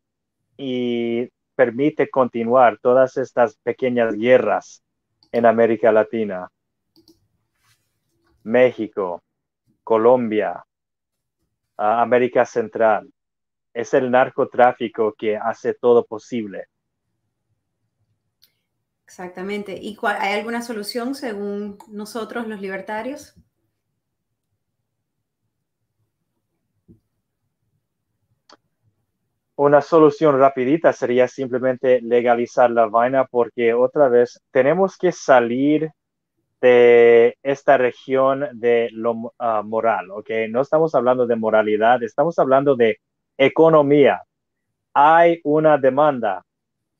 y 0.56 1.28
permite 1.54 2.10
continuar 2.10 2.78
todas 2.80 3.16
estas 3.16 3.56
pequeñas 3.58 4.14
guerras 4.14 4.82
en 5.30 5.46
América 5.46 5.92
Latina. 5.92 6.48
México, 8.48 9.22
Colombia, 9.84 10.64
América 11.76 12.44
Central. 12.44 13.12
Es 13.72 13.94
el 13.94 14.10
narcotráfico 14.10 15.14
que 15.16 15.36
hace 15.36 15.74
todo 15.74 16.04
posible. 16.04 16.64
Exactamente. 19.04 19.78
¿Y 19.80 19.94
cuál, 19.96 20.16
hay 20.20 20.38
alguna 20.38 20.62
solución 20.62 21.14
según 21.14 21.78
nosotros 21.88 22.46
los 22.46 22.60
libertarios? 22.60 23.34
Una 29.56 29.80
solución 29.80 30.38
rapidita 30.38 30.92
sería 30.92 31.26
simplemente 31.26 32.00
legalizar 32.00 32.70
la 32.70 32.86
vaina 32.86 33.26
porque 33.26 33.74
otra 33.74 34.08
vez 34.08 34.40
tenemos 34.52 34.96
que 34.96 35.10
salir 35.10 35.90
de 36.60 37.36
esta 37.42 37.76
región 37.78 38.48
de 38.52 38.88
lo 38.92 39.32
ah, 39.38 39.62
moral, 39.64 40.10
¿ok? 40.10 40.30
No 40.50 40.60
estamos 40.60 40.94
hablando 40.94 41.26
de 41.26 41.36
moralidad, 41.36 42.02
estamos 42.02 42.38
hablando 42.38 42.76
de 42.76 42.98
economía. 43.36 44.22
Hay 44.94 45.40
una 45.44 45.78
demanda 45.78 46.44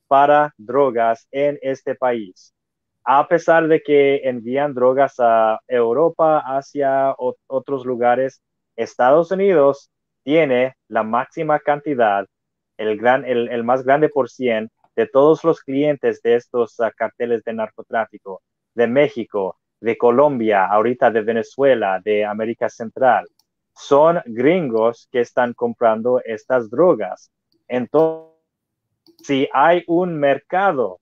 para 0.09 0.55
drogas 0.57 1.27
en 1.31 1.59
este 1.63 1.95
país. 1.95 2.55
A 3.05 3.27
pesar 3.29 3.69
de 3.69 3.81
que 3.83 4.23
envían 4.25 4.75
drogas 4.75 5.15
a 5.19 5.61
Europa, 5.67 6.41
Asia, 6.47 7.15
otros 7.47 7.87
lugares, 7.87 8.43
Estados 8.77 9.31
Unidos 9.31 9.91
tiene 10.23 10.77
la 10.89 11.03
máxima 11.03 11.59
cantidad 11.61 12.27
el, 12.79 12.97
gran, 12.97 13.25
el, 13.25 13.65
más 13.65 13.85
grande 13.85 14.09
por 14.09 14.31
cien 14.31 14.71
de 14.97 15.07
todos 15.07 15.45
los 15.45 15.61
clientes 15.61 16.23
de 16.23 16.37
estos 16.37 16.81
ah, 16.81 16.91
carteles 16.97 17.45
de 17.45 17.53
narcotráfico, 17.53 18.43
de 18.79 18.87
México, 18.87 19.59
de 19.81 19.99
Colombia, 19.99 20.67
ahorita 20.67 21.11
de 21.11 21.23
Venezuela, 21.23 22.01
de 22.05 22.25
América 22.25 22.69
Central, 22.69 23.27
son 23.75 24.21
gringos 24.25 25.09
que 25.11 25.21
están 25.21 25.53
comprando 25.53 26.21
estas 26.25 26.71
drogas. 26.71 27.31
Entonces, 27.67 28.33
si 29.23 29.49
hay 29.53 29.83
un 29.89 30.17
mercado 30.17 31.01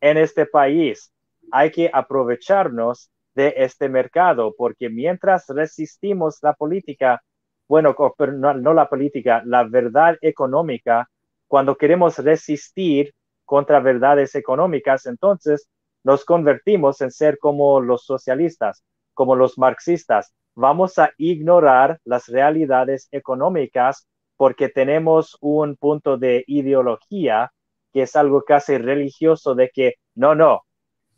en 0.00 0.18
este 0.18 0.44
país, 0.44 1.10
hay 1.50 1.70
que 1.70 1.90
aprovecharnos 1.92 3.10
de 3.34 3.54
este 3.56 3.88
mercado, 3.88 4.54
porque 4.54 4.90
mientras 4.90 5.48
resistimos 5.48 6.38
la 6.42 6.52
política 6.52 7.22
bueno, 7.68 7.96
no, 8.36 8.74
la 8.74 8.86
política, 8.86 9.42
la 9.46 9.64
verdad 9.64 10.18
económica, 10.20 11.08
cuando 11.48 11.74
queremos 11.74 12.18
resistir 12.18 13.14
contra 13.46 13.80
verdades 13.80 14.34
económicas, 14.34 15.06
entonces 15.06 15.66
nos 16.04 16.24
convertimos 16.24 17.00
en 17.00 17.10
ser 17.10 17.38
como 17.38 17.80
los 17.80 18.04
socialistas, 18.04 18.84
como 19.14 19.36
los 19.36 19.58
marxistas. 19.58 20.34
Vamos 20.54 20.98
a 20.98 21.12
ignorar 21.16 22.00
las 22.04 22.28
realidades 22.28 23.08
económicas 23.10 24.06
porque 24.36 24.68
tenemos 24.68 25.36
un 25.40 25.76
punto 25.76 26.18
de 26.18 26.44
ideología 26.46 27.52
que 27.92 28.02
es 28.02 28.16
algo 28.16 28.42
casi 28.42 28.78
religioso 28.78 29.54
de 29.54 29.70
que 29.70 29.94
no, 30.14 30.34
no, 30.34 30.62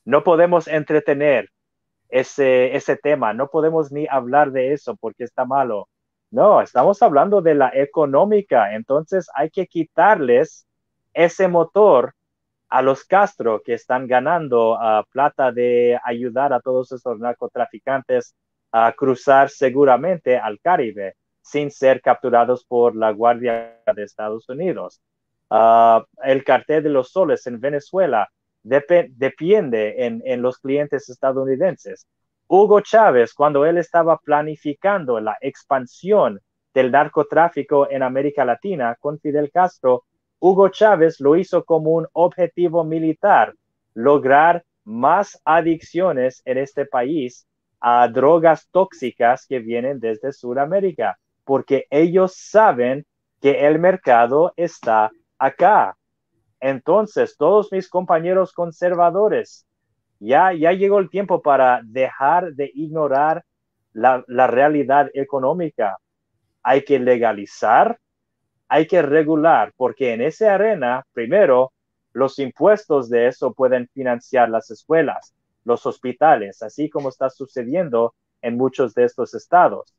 no 0.05 0.25
podemos 0.25 0.68
entretener 0.68 1.51
ese, 2.09 2.77
ese 2.77 2.97
tema, 2.97 3.33
no 3.33 3.49
podemos 3.49 3.90
ni 3.92 4.07
hablar 4.09 4.53
de 4.53 4.73
eso 4.73 4.97
porque 4.97 5.25
está 5.25 5.44
malo. 5.44 5.88
No, 6.31 6.61
estamos 6.61 7.01
hablando 7.03 7.42
de 7.42 7.55
la 7.55 7.70
económica, 7.75 8.75
entonces 8.75 9.29
hay 9.35 9.51
que 9.51 9.66
quitarles 9.66 10.66
ese 11.12 11.49
motor 11.49 12.14
a 12.75 12.83
los 12.83 13.05
Castro 13.05 13.63
que 13.65 13.75
están 13.75 14.09
ganando 14.09 14.73
uh, 14.73 15.05
plata 15.13 15.53
de 15.53 15.97
ayudar 16.05 16.53
a 16.53 16.59
todos 16.59 16.91
esos 16.91 17.21
narcotraficantes 17.21 18.35
a 18.73 18.93
cruzar 18.93 19.49
seguramente 19.49 20.37
al 20.37 20.59
Caribe 20.59 21.15
sin 21.41 21.71
ser 21.71 22.03
capturados 22.03 22.65
por 22.65 22.97
la 22.97 23.13
Guardia 23.13 23.81
de 23.95 24.03
Estados 24.03 24.49
Unidos. 24.49 25.01
Ah, 25.51 26.05
el 26.25 26.43
cartel 26.43 26.83
de 26.83 26.89
los 26.89 27.13
soles 27.13 27.47
en 27.47 27.61
Venezuela 27.61 28.29
depende 28.65 29.95
en 30.05 30.43
los 30.43 30.59
clientes 30.59 31.09
estadounidenses. 31.09 32.09
Hugo 32.49 32.81
Chávez, 32.81 33.35
cuando 33.35 33.67
él 33.67 33.79
estaba 33.79 34.19
planificando 34.19 35.21
la 35.21 35.39
expansión 35.41 36.41
del 36.75 36.91
narcotráfico 36.91 37.89
en 37.89 38.03
América 38.03 38.45
Latina 38.45 38.97
con 38.99 39.21
Fidel 39.21 39.53
Castro, 39.53 40.07
Hugo 40.47 40.69
Chávez 40.69 41.21
lo 41.21 41.37
hizo 41.37 41.65
como 41.65 41.93
un 41.93 42.07
objetivo 42.13 42.85
militar, 42.85 43.55
lograr 43.95 44.63
más 44.85 45.41
adicciones 45.43 46.43
en 46.45 46.59
este 46.59 46.85
país 46.85 47.47
a 47.81 48.07
drogas 48.09 48.69
tóxicas 48.71 49.47
que 49.47 49.61
vienen 49.61 50.01
desde 50.01 50.35
Sudamérica, 50.35 51.19
porque 51.45 51.87
ellos 51.89 52.37
saben 52.37 53.07
que 53.41 53.67
el 53.67 53.79
mercado 53.79 54.53
está 54.55 55.11
acá. 55.39 55.97
Entonces, 56.61 57.39
todos 57.39 57.73
mis 57.73 57.89
compañeros 57.89 58.53
conservadores, 58.53 59.67
ya, 60.21 60.53
ya 60.53 60.73
llegó 60.73 60.99
el 60.99 61.09
tiempo 61.09 61.41
para 61.41 61.81
dejar 61.85 62.53
de 62.53 62.71
ignorar 62.75 63.47
la, 63.95 64.23
la 64.27 64.47
realidad 64.47 65.09
económica. 65.15 65.97
Hay 66.63 66.85
que 66.85 66.99
legalizar, 66.99 67.99
hay 68.75 68.89
que 68.89 69.03
regular, 69.03 69.73
porque 69.77 70.15
en 70.15 70.21
esa 70.21 70.55
arena, 70.55 71.07
primero, 71.13 71.73
los 72.13 72.41
impuestos 72.41 73.09
de 73.09 73.29
eso 73.29 73.55
pueden 73.55 73.87
financiar 73.95 74.51
las 74.51 74.69
escuelas, 74.69 75.33
los 75.65 75.87
hospitales, 75.87 76.61
así 76.61 76.91
como 76.91 77.11
está 77.11 77.31
sucediendo 77.31 78.17
en 78.43 78.57
muchos 78.57 78.93
de 78.93 79.05
estos 79.05 79.33
estados. 79.33 79.95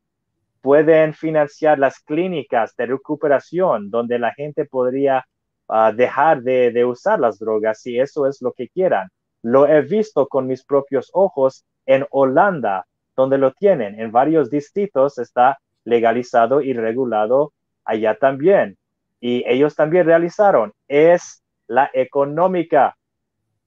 Pueden 0.59 1.13
financiar 1.13 1.79
las 1.79 1.99
clínicas 1.99 2.75
de 2.75 2.87
recuperación 2.87 3.89
donde 3.89 4.19
la 4.19 4.33
gente 4.33 4.65
podría 4.65 5.23
ah, 5.69 5.93
dejar 5.95 6.41
de, 6.41 6.71
de, 6.71 6.83
usar 6.83 7.21
las 7.21 7.39
drogas 7.39 7.79
si 7.79 7.97
eso 7.97 8.27
es 8.27 8.41
lo 8.41 8.51
que 8.51 8.67
quieran. 8.67 9.07
Lo 9.41 9.67
he 9.67 9.83
visto 9.83 10.27
con 10.27 10.47
mis 10.47 10.65
propios 10.65 11.11
ojos 11.13 11.63
en 11.85 12.05
Holanda, 12.09 12.85
donde 13.15 13.37
lo 13.37 13.53
tienen. 13.53 13.97
En 14.01 14.11
varios 14.11 14.49
distritos 14.49 15.17
está 15.17 15.59
legalizado 15.85 16.59
y 16.59 16.73
regulado 16.73 17.53
allá 17.85 18.15
también. 18.15 18.77
Y 19.19 19.43
ellos 19.47 19.75
también 19.75 20.05
realizaron. 20.05 20.73
Es 20.87 21.43
la 21.67 21.89
económica. 21.93 22.95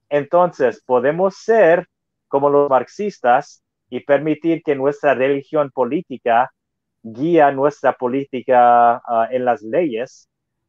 Entonces, 0.09 0.83
podemos 0.85 1.37
ser 1.37 1.87
como 2.29 2.51
los 2.51 2.69
marxistas 2.69 3.63
y 3.91 4.01
permitir 4.01 4.63
que 4.63 4.75
nuestra 4.75 5.15
religión 5.15 5.71
política 5.71 6.51
guía 7.03 7.51
nuestra 7.53 7.93
política 7.93 8.97
ah, 8.97 9.29
en 9.31 9.45
las 9.45 9.63
leyes, 9.63 10.29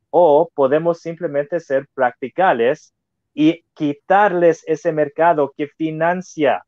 o 0.09 0.49
podemos 0.53 0.99
simplemente 1.01 1.59
ser 1.59 1.87
practicales 1.93 2.93
y 3.33 3.63
quitarles 3.73 4.63
ese 4.67 4.91
mercado 4.91 5.53
que 5.55 5.67
financia 5.67 6.63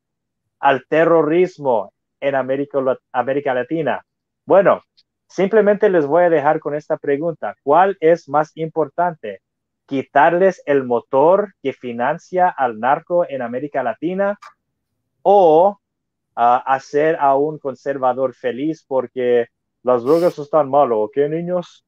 al 0.60 0.84
terrorismo 0.88 1.92
en 2.20 2.36
América, 2.36 2.78
América 3.12 3.54
Latina. 3.54 4.04
Bueno, 4.46 4.82
simplemente 5.32 5.88
les 5.88 6.06
voy 6.06 6.24
a 6.24 6.30
dejar 6.30 6.60
con 6.60 6.74
esta 6.74 6.98
pregunta. 6.98 7.56
¿Cuál 7.62 7.96
es 8.00 8.28
más 8.28 8.52
importante? 8.54 9.40
¿Quitarles 9.86 10.62
el 10.66 10.84
motor 10.84 11.54
que 11.62 11.72
financia 11.72 12.48
al 12.48 12.78
narco 12.78 13.26
en 13.28 13.42
América 13.42 13.82
Latina 13.82 14.38
o 15.22 15.78
ah, 16.36 16.62
hacer 16.66 17.16
a 17.18 17.34
un 17.36 17.58
conservador 17.58 18.34
feliz 18.34 18.84
porque 18.86 19.46
las 19.82 20.04
drogas 20.04 20.38
están 20.38 20.70
malas, 20.70 20.98
¿ok, 20.98 21.16
niños? 21.28 21.84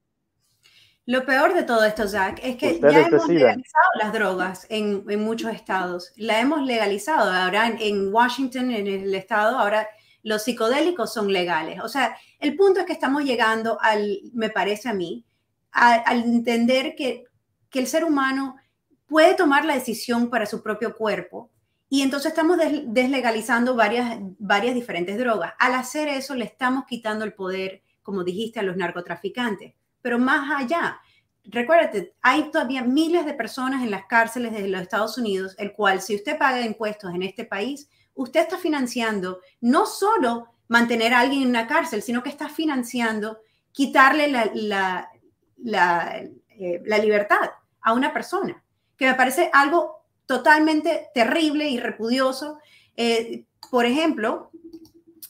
Lo 1.07 1.27
peor 1.27 1.53
de 1.53 1.65
todo 1.65 1.85
esto, 1.85 2.07
Jack, 2.07 2.41
es 2.43 2.57
que 2.57 2.81
ya 2.81 2.89
hemos 2.89 3.29
legalizado 3.29 3.89
las 4.01 4.13
drogas 4.13 4.67
en, 4.71 5.05
muchos 5.23 5.53
estados. 5.53 6.13
La 6.17 6.41
hemos 6.41 6.63
legalizado. 6.63 7.31
Ahora 7.31 7.69
en, 7.79 8.13
Washington, 8.13 8.71
en 8.71 8.87
el 8.87 9.15
estado, 9.15 9.59
ahora 9.59 9.87
los 10.25 10.43
psicodélicos 10.43 11.14
son 11.14 11.33
legales. 11.33 11.81
O 11.81 11.89
sea, 11.89 12.16
el 12.41 12.57
punto 12.57 12.81
es 12.81 12.87
que 12.87 12.93
estamos 12.93 13.22
llegando 13.22 13.79
al, 13.81 14.18
me 14.33 14.51
parece 14.51 14.89
a 14.89 14.95
mí, 14.95 15.25
al 15.70 16.25
entender 16.25 16.97
que, 16.97 17.25
que, 17.70 17.79
el 17.79 17.87
ser 17.87 18.05
humano 18.05 18.57
puede 19.07 19.35
tomar 19.35 19.64
la 19.64 19.75
decisión 19.75 20.31
para 20.31 20.47
su 20.47 20.62
propio 20.62 20.97
cuerpo. 20.97 21.51
Y 21.89 22.03
entonces 22.03 22.33
estamos 22.33 22.59
deslegalizando 22.87 23.77
varias, 23.77 24.18
varias 24.39 24.75
diferentes 24.75 25.16
drogas. 25.18 25.53
Al 25.59 25.75
hacer 25.75 26.09
eso, 26.09 26.35
le 26.35 26.45
estamos 26.45 26.85
quitando 26.87 27.25
el 27.25 27.35
poder, 27.35 27.83
como 28.03 28.25
dijiste, 28.25 28.59
a 28.59 28.64
los 28.64 28.77
narcotraficantes 28.77 29.75
pero 30.05 30.18
más 30.18 30.51
allá. 30.61 31.01
Recuérdate, 31.45 32.14
hay 32.20 32.51
todavía 32.51 32.83
miles 32.83 33.25
de 33.25 33.33
personas 33.33 33.83
en 33.83 33.91
las 33.91 34.05
cárceles 34.05 34.53
de 34.53 34.68
los 34.68 34.83
Estados 34.83 35.16
Unidos, 35.16 35.55
el 35.57 35.72
cual 35.72 36.03
si 36.03 36.14
usted 36.14 36.37
paga 36.37 36.61
impuestos 36.61 37.14
en 37.14 37.22
este 37.22 37.47
país, 37.47 37.89
usted 38.15 38.41
está 38.41 38.59
financiando 38.59 39.41
no 39.61 39.87
solo 39.87 40.49
mantener 40.69 41.12
a 41.12 41.21
alguien 41.21 41.43
en 41.43 41.49
una 41.49 41.67
cárcel, 41.67 42.03
sino 42.03 42.23
que 42.23 42.31
está 42.31 42.49
financiando 42.49 43.41
quitarle 43.73 44.29
la, 44.29 44.51
la, 44.55 45.11
la, 45.59 46.23
eh, 46.49 46.83
libertad 47.03 47.51
a 47.83 47.93
una 47.93 48.12
persona, 48.12 48.62
que 48.97 49.07
me 49.07 49.15
parece 49.15 49.51
algo 49.53 50.05
totalmente 50.27 51.09
terrible 51.12 51.69
y 51.69 51.79
repudioso. 51.79 52.59
Eh, 52.97 53.45
por 53.71 53.85
ejemplo, 53.85 54.51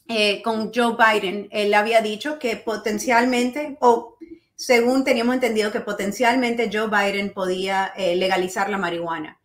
eh, 0.09 0.43
con 0.43 0.73
Joe 0.73 0.97
Biden, 0.97 1.49
él 1.51 1.73
había 1.73 2.03
dicho 2.03 2.39
que 2.39 2.57
potencialmente, 2.57 3.79
o 3.81 4.17
según 4.55 5.03
teníamos 5.03 5.35
entendido 5.35 5.73
que 5.73 5.81
potencialmente 5.81 6.71
Joe 6.73 6.89
Biden 6.89 7.33
podía 7.33 7.93
legalizar 7.97 8.69
la 8.69 8.79
marihuana. 8.79 9.41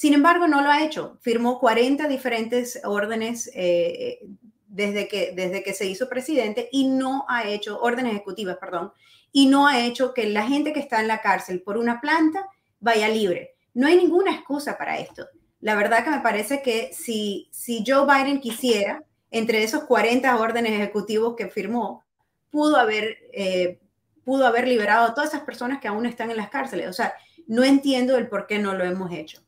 Sin 0.00 0.14
embargo, 0.14 0.48
no 0.48 0.62
lo 0.62 0.70
ha 0.70 0.82
hecho. 0.82 1.18
Firmó 1.20 1.58
40 1.58 2.08
diferentes 2.08 2.80
órdenes 2.84 3.50
eh, 3.52 4.20
desde, 4.66 5.06
que, 5.08 5.32
desde 5.36 5.62
que 5.62 5.74
se 5.74 5.84
hizo 5.84 6.08
presidente 6.08 6.70
y 6.72 6.88
no 6.88 7.26
ha 7.28 7.46
hecho, 7.46 7.78
órdenes 7.82 8.12
ejecutivas, 8.12 8.56
perdón, 8.56 8.94
y 9.30 9.44
no 9.44 9.66
ha 9.66 9.84
hecho 9.84 10.14
que 10.14 10.24
la 10.24 10.46
gente 10.46 10.72
que 10.72 10.80
está 10.80 11.02
en 11.02 11.08
la 11.08 11.20
cárcel 11.20 11.60
por 11.60 11.76
una 11.76 12.00
planta 12.00 12.48
vaya 12.78 13.10
libre. 13.10 13.56
No 13.74 13.88
hay 13.88 13.98
ninguna 13.98 14.32
excusa 14.34 14.78
para 14.78 14.98
esto. 14.98 15.28
La 15.60 15.74
verdad 15.74 16.02
que 16.02 16.08
me 16.08 16.20
parece 16.20 16.62
que 16.62 16.94
si, 16.94 17.50
si 17.52 17.84
Joe 17.86 18.06
Biden 18.06 18.40
quisiera, 18.40 19.04
entre 19.30 19.62
esos 19.62 19.84
40 19.84 20.34
órdenes 20.40 20.72
ejecutivos 20.72 21.36
que 21.36 21.50
firmó, 21.50 22.06
pudo 22.48 22.78
haber, 22.78 23.18
eh, 23.34 23.78
pudo 24.24 24.46
haber 24.46 24.66
liberado 24.66 25.08
a 25.08 25.14
todas 25.14 25.34
esas 25.34 25.44
personas 25.44 25.78
que 25.78 25.88
aún 25.88 26.06
están 26.06 26.30
en 26.30 26.38
las 26.38 26.48
cárceles. 26.48 26.88
O 26.88 26.94
sea, 26.94 27.12
no 27.46 27.64
entiendo 27.64 28.16
el 28.16 28.28
por 28.28 28.46
qué 28.46 28.58
no 28.58 28.72
lo 28.72 28.84
hemos 28.84 29.12
hecho. 29.12 29.42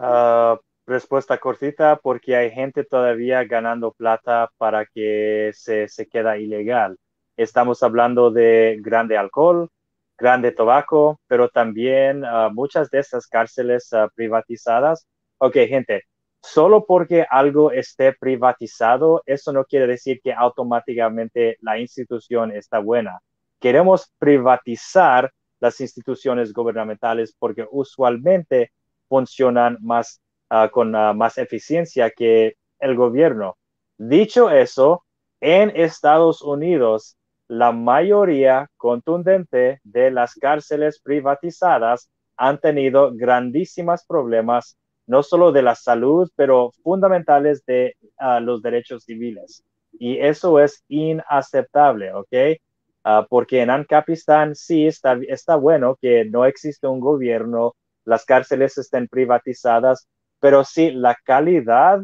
Uh, 0.00 0.56
respuesta 0.86 1.36
cortita, 1.36 1.96
porque 1.96 2.34
hay 2.34 2.50
gente 2.50 2.84
todavía 2.84 3.44
ganando 3.44 3.92
plata 3.92 4.50
para 4.56 4.86
que 4.86 5.50
se, 5.52 5.88
se 5.88 6.08
queda 6.08 6.38
ilegal. 6.38 6.96
Estamos 7.36 7.82
hablando 7.82 8.30
de 8.30 8.78
grande 8.80 9.18
alcohol, 9.18 9.68
grande 10.16 10.52
tabaco, 10.52 11.20
pero 11.26 11.50
también 11.50 12.24
uh, 12.24 12.50
muchas 12.50 12.88
de 12.90 13.00
estas 13.00 13.26
cárceles 13.26 13.92
uh, 13.92 14.08
privatizadas. 14.14 15.06
Ok, 15.36 15.56
gente, 15.68 16.04
solo 16.40 16.86
porque 16.86 17.26
algo 17.28 17.70
esté 17.70 18.14
privatizado, 18.14 19.22
eso 19.26 19.52
no 19.52 19.66
quiere 19.66 19.86
decir 19.86 20.20
que 20.22 20.32
automáticamente 20.32 21.58
la 21.60 21.78
institución 21.78 22.52
está 22.52 22.78
buena. 22.78 23.20
Queremos 23.60 24.10
privatizar 24.18 25.30
las 25.60 25.78
instituciones 25.82 26.54
gubernamentales 26.54 27.36
porque 27.38 27.66
usualmente 27.70 28.72
funcionan 29.10 29.76
más 29.82 30.22
uh, 30.50 30.70
con 30.70 30.92
más 30.92 31.36
eficiencia 31.36 32.10
que 32.10 32.54
el 32.78 32.96
gobierno. 32.96 33.58
Dicho 33.98 34.48
eso, 34.48 35.04
en 35.40 35.70
Estados 35.76 36.40
Unidos 36.40 37.18
la 37.50 37.72
mayoría 37.72 38.70
contundente 38.76 39.80
de 39.82 40.12
las 40.12 40.36
cárceles 40.36 41.00
privatizadas 41.00 42.08
han 42.36 42.60
tenido 42.60 43.10
grandísimos 43.12 44.04
problemas, 44.06 44.78
no 45.08 45.24
solo 45.24 45.50
de 45.50 45.62
la 45.62 45.74
salud, 45.74 46.30
pero 46.36 46.70
fundamentales 46.84 47.64
de 47.66 47.96
ah, 48.18 48.38
los 48.38 48.62
derechos 48.62 49.02
civiles. 49.02 49.64
Y 49.98 50.18
eso 50.18 50.60
es 50.60 50.84
inaceptable, 50.86 52.12
¿ok? 52.14 52.60
Ah, 53.02 53.26
porque 53.28 53.62
en 53.62 53.70
Ancapistán 53.70 54.54
sí 54.54 54.86
está, 54.86 55.18
está 55.26 55.56
bueno 55.56 55.96
que 56.00 56.24
no 56.26 56.44
existe 56.44 56.86
un 56.86 57.00
gobierno, 57.00 57.74
las 58.04 58.24
cárceles 58.24 58.78
estén 58.78 59.08
privatizadas, 59.08 60.08
pero 60.40 60.64
si 60.64 60.90
la 60.90 61.16
calidad 61.24 62.00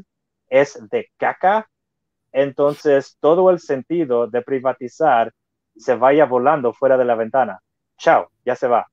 es 0.48 0.78
de 0.90 1.08
caca, 1.16 1.68
entonces 2.32 3.16
todo 3.20 3.50
el 3.50 3.60
sentido 3.60 4.26
de 4.26 4.42
privatizar 4.42 5.32
se 5.76 5.94
vaya 5.94 6.24
volando 6.26 6.72
fuera 6.72 6.96
de 6.96 7.04
la 7.04 7.14
ventana. 7.14 7.60
Chao, 7.98 8.30
ya 8.44 8.54
se 8.54 8.68
va. 8.68 8.86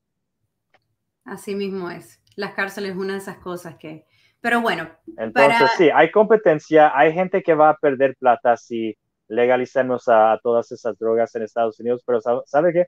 Así 1.24 1.54
mismo 1.54 1.90
es. 1.90 2.20
Las 2.36 2.54
cárceles 2.54 2.92
es 2.92 2.96
una 2.96 3.12
de 3.12 3.18
esas 3.18 3.38
cosas 3.38 3.76
que... 3.76 4.06
Pero 4.40 4.60
bueno. 4.60 4.88
Entonces 5.16 5.70
sí, 5.76 5.88
hay 5.90 6.10
competencia, 6.10 6.96
hay 6.96 7.12
gente 7.12 7.42
que 7.42 7.54
va 7.54 7.70
a 7.70 7.76
perder 7.76 8.14
plata 8.16 8.56
si 8.56 8.96
legalicemos 9.28 10.06
a, 10.08 10.38
todas 10.42 10.70
esas 10.70 10.98
drogas 10.98 11.34
en 11.34 11.42
Estados 11.42 11.80
Unidos, 11.80 12.02
pero 12.04 12.20
¿sabe 12.44 12.72
qué? 12.72 12.86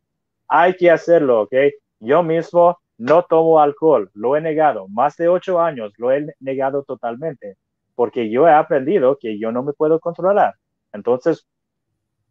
Hay 0.48 0.76
que 0.76 0.90
hacerlo, 0.90 1.42
¿ok? 1.42 1.54
Yo 2.00 2.22
mismo 2.22 2.78
no 2.98 3.24
tomo 3.24 3.60
alcohol, 3.60 4.10
lo 4.14 4.36
he 4.36 4.40
negado, 4.40 4.88
más 4.88 5.16
de 5.16 5.28
ocho 5.28 5.60
años 5.60 5.92
lo 5.98 6.12
he 6.12 6.34
negado 6.40 6.82
totalmente, 6.82 7.56
porque 7.94 8.30
yo 8.30 8.48
he 8.48 8.52
aprendido 8.52 9.18
que 9.18 9.38
yo 9.38 9.52
no 9.52 9.62
me 9.62 9.72
puedo 9.72 10.00
controlar. 10.00 10.54
Entonces, 10.92 11.46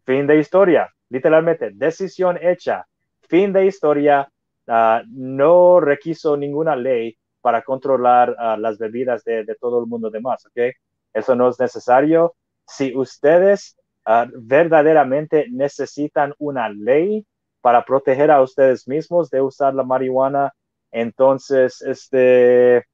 fin 0.05 0.27
de 0.27 0.39
historia, 0.39 0.93
literalmente, 1.09 1.71
decisión 1.73 2.37
hecha, 2.41 2.87
fin 3.27 3.53
de 3.53 3.65
historia, 3.65 4.29
ah, 4.67 5.03
no 5.07 5.79
requiso 5.79 6.37
ninguna 6.37 6.75
ley 6.75 7.17
para 7.41 7.63
controlar 7.63 8.35
ah, 8.39 8.57
las 8.57 8.77
bebidas 8.77 9.23
de, 9.23 9.45
todo 9.59 9.79
el 9.79 9.87
mundo 9.87 10.09
demás, 10.09 10.45
¿ok? 10.47 10.73
Eso 11.13 11.35
no 11.35 11.49
es 11.49 11.59
necesario. 11.59 12.35
Si 12.65 12.95
ustedes 12.95 13.77
ah, 14.05 14.27
verdaderamente 14.33 15.47
necesitan 15.51 16.33
una 16.39 16.69
ley 16.69 17.25
para 17.65 17.83
proteger 17.83 18.29
a 18.29 18.43
ustedes 18.43 18.87
mismos 18.87 19.31
de 19.31 19.41
usar 19.41 19.73
la 19.73 19.81
marihuana, 19.81 20.53
entonces, 20.91 21.81
este... 21.81 22.85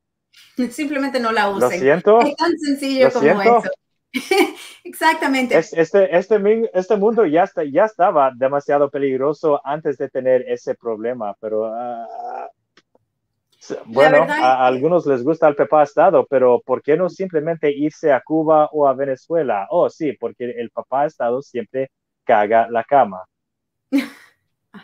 Simplemente 0.70 1.20
no 1.20 1.34
la 1.34 1.50
usen. 1.50 1.60
Lo 1.60 1.70
siento. 1.72 2.22
Es 2.22 2.38
tan 2.38 2.58
sencillo 2.58 3.12
como 3.12 3.42
eso. 3.42 3.64
Exactamente. 4.86 5.58
este, 5.58 6.18
este, 6.18 6.70
este 6.74 6.96
mundo 6.96 7.26
ya, 7.26 7.44
está, 7.44 7.66
ya 7.66 7.84
estaba 7.84 8.32
demasiado 8.34 8.90
peligroso 8.90 9.60
antes 9.66 9.98
de 9.98 10.08
tener 10.08 10.50
ese 10.50 10.74
problema, 10.76 11.36
pero 11.42 11.66
ah, 11.66 12.08
bueno, 13.88 14.24
a, 14.24 14.66
algunos 14.66 15.06
les 15.06 15.22
gusta 15.22 15.50
el 15.50 15.56
papá 15.56 15.84
Estado, 15.84 16.26
pero 16.30 16.62
¿por 16.66 16.82
qué 16.82 16.96
no 16.96 17.10
simplemente 17.10 17.70
irse 17.70 18.14
a 18.14 18.22
Cuba 18.22 18.70
o 18.72 18.88
a 18.88 18.94
Venezuela? 18.94 19.68
Oh, 19.70 19.90
sí, 19.90 20.14
porque 20.18 20.46
el 20.46 20.70
papá 20.70 21.08
Estado 21.08 21.42
siempre 21.42 21.92
caga 22.24 22.70
la 22.70 22.86
cama. 22.86 23.26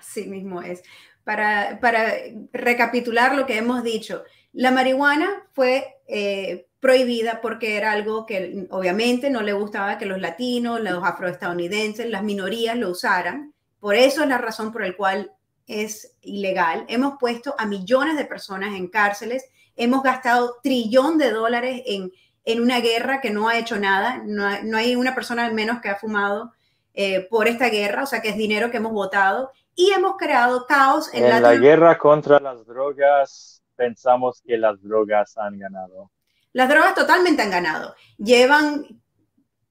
Así 0.08 0.28
mismo 0.28 0.62
es. 0.62 0.84
Para, 1.24 1.80
para 1.82 2.14
recapitular 2.54 3.36
lo 3.36 3.46
que 3.46 3.58
hemos 3.58 3.84
dicho, 3.84 4.24
la 4.54 4.72
marihuana 4.72 5.44
fue 5.52 5.98
eh, 6.08 6.68
prohibida 6.80 7.42
porque 7.42 7.76
era 7.76 7.92
algo 7.92 8.26
que 8.26 8.68
obviamente 8.70 9.30
no 9.30 9.42
le 9.42 9.54
gustaba 9.54 9.98
que 9.98 10.06
los 10.06 10.22
latinos, 10.22 10.80
los 10.80 11.04
afroestadounidenses, 11.04 12.10
las 12.10 12.24
minorías 12.24 12.78
lo 12.78 12.92
usaran. 12.92 13.54
Por 13.80 13.96
eso 13.96 14.24
es 14.24 14.30
la 14.30 14.38
razón 14.38 14.72
por 14.72 14.86
la 14.86 14.96
cual 14.96 15.32
es 15.68 16.16
ilegal. 16.22 16.86
Hemos 16.88 17.16
puesto 17.20 17.56
a 17.58 17.66
millones 17.66 18.16
de 18.16 18.26
personas 18.26 18.76
en 18.76 18.88
cárceles, 18.88 19.46
hemos 19.76 20.02
gastado 20.02 20.56
trillón 20.64 21.18
de 21.18 21.32
dólares 21.32 21.84
en, 21.86 22.12
en 22.46 22.62
una 22.62 22.80
guerra 22.80 23.20
que 23.20 23.30
no 23.30 23.50
ha 23.50 23.58
hecho 23.58 23.78
nada, 23.78 24.24
no, 24.26 24.78
hay 24.78 24.96
una 24.96 25.14
persona 25.14 25.46
al 25.46 25.54
menos 25.54 25.82
que 25.82 25.90
ha 25.90 25.96
fumado 25.96 26.54
eh, 26.94 27.28
por 27.30 27.48
esta 27.48 27.70
guerra, 27.70 28.04
o 28.04 28.08
sea 28.08 28.22
que 28.22 28.30
es 28.30 28.38
dinero 28.38 28.72
que 28.72 28.78
hemos 28.78 28.94
votado 28.94 29.52
y 29.78 29.92
hemos 29.92 30.18
creado 30.18 30.66
caos 30.66 31.14
en, 31.14 31.24
en 31.24 31.42
la 31.42 31.56
guerra 31.56 31.98
contra 31.98 32.40
las 32.40 32.66
drogas. 32.66 33.64
Pensamos 33.76 34.42
que 34.46 34.58
las 34.58 34.82
drogas 34.82 35.38
han 35.38 35.60
ganado. 35.60 36.12
Las 36.52 36.68
drogas 36.68 36.96
totalmente 36.96 37.44
han 37.44 37.52
ganado. 37.52 37.96
Llevan 38.18 38.88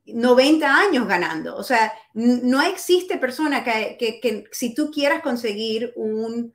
90 0.06 0.74
años 0.74 1.08
ganando. 1.08 1.56
O 1.56 1.64
sea, 1.64 1.92
no 2.14 2.62
existe 2.62 3.18
persona 3.18 3.64
que, 3.64 3.96
que, 3.98 4.44
si 4.52 4.74
tú 4.74 4.92
quieras 4.92 5.22
conseguir 5.22 5.92
un, 5.96 6.54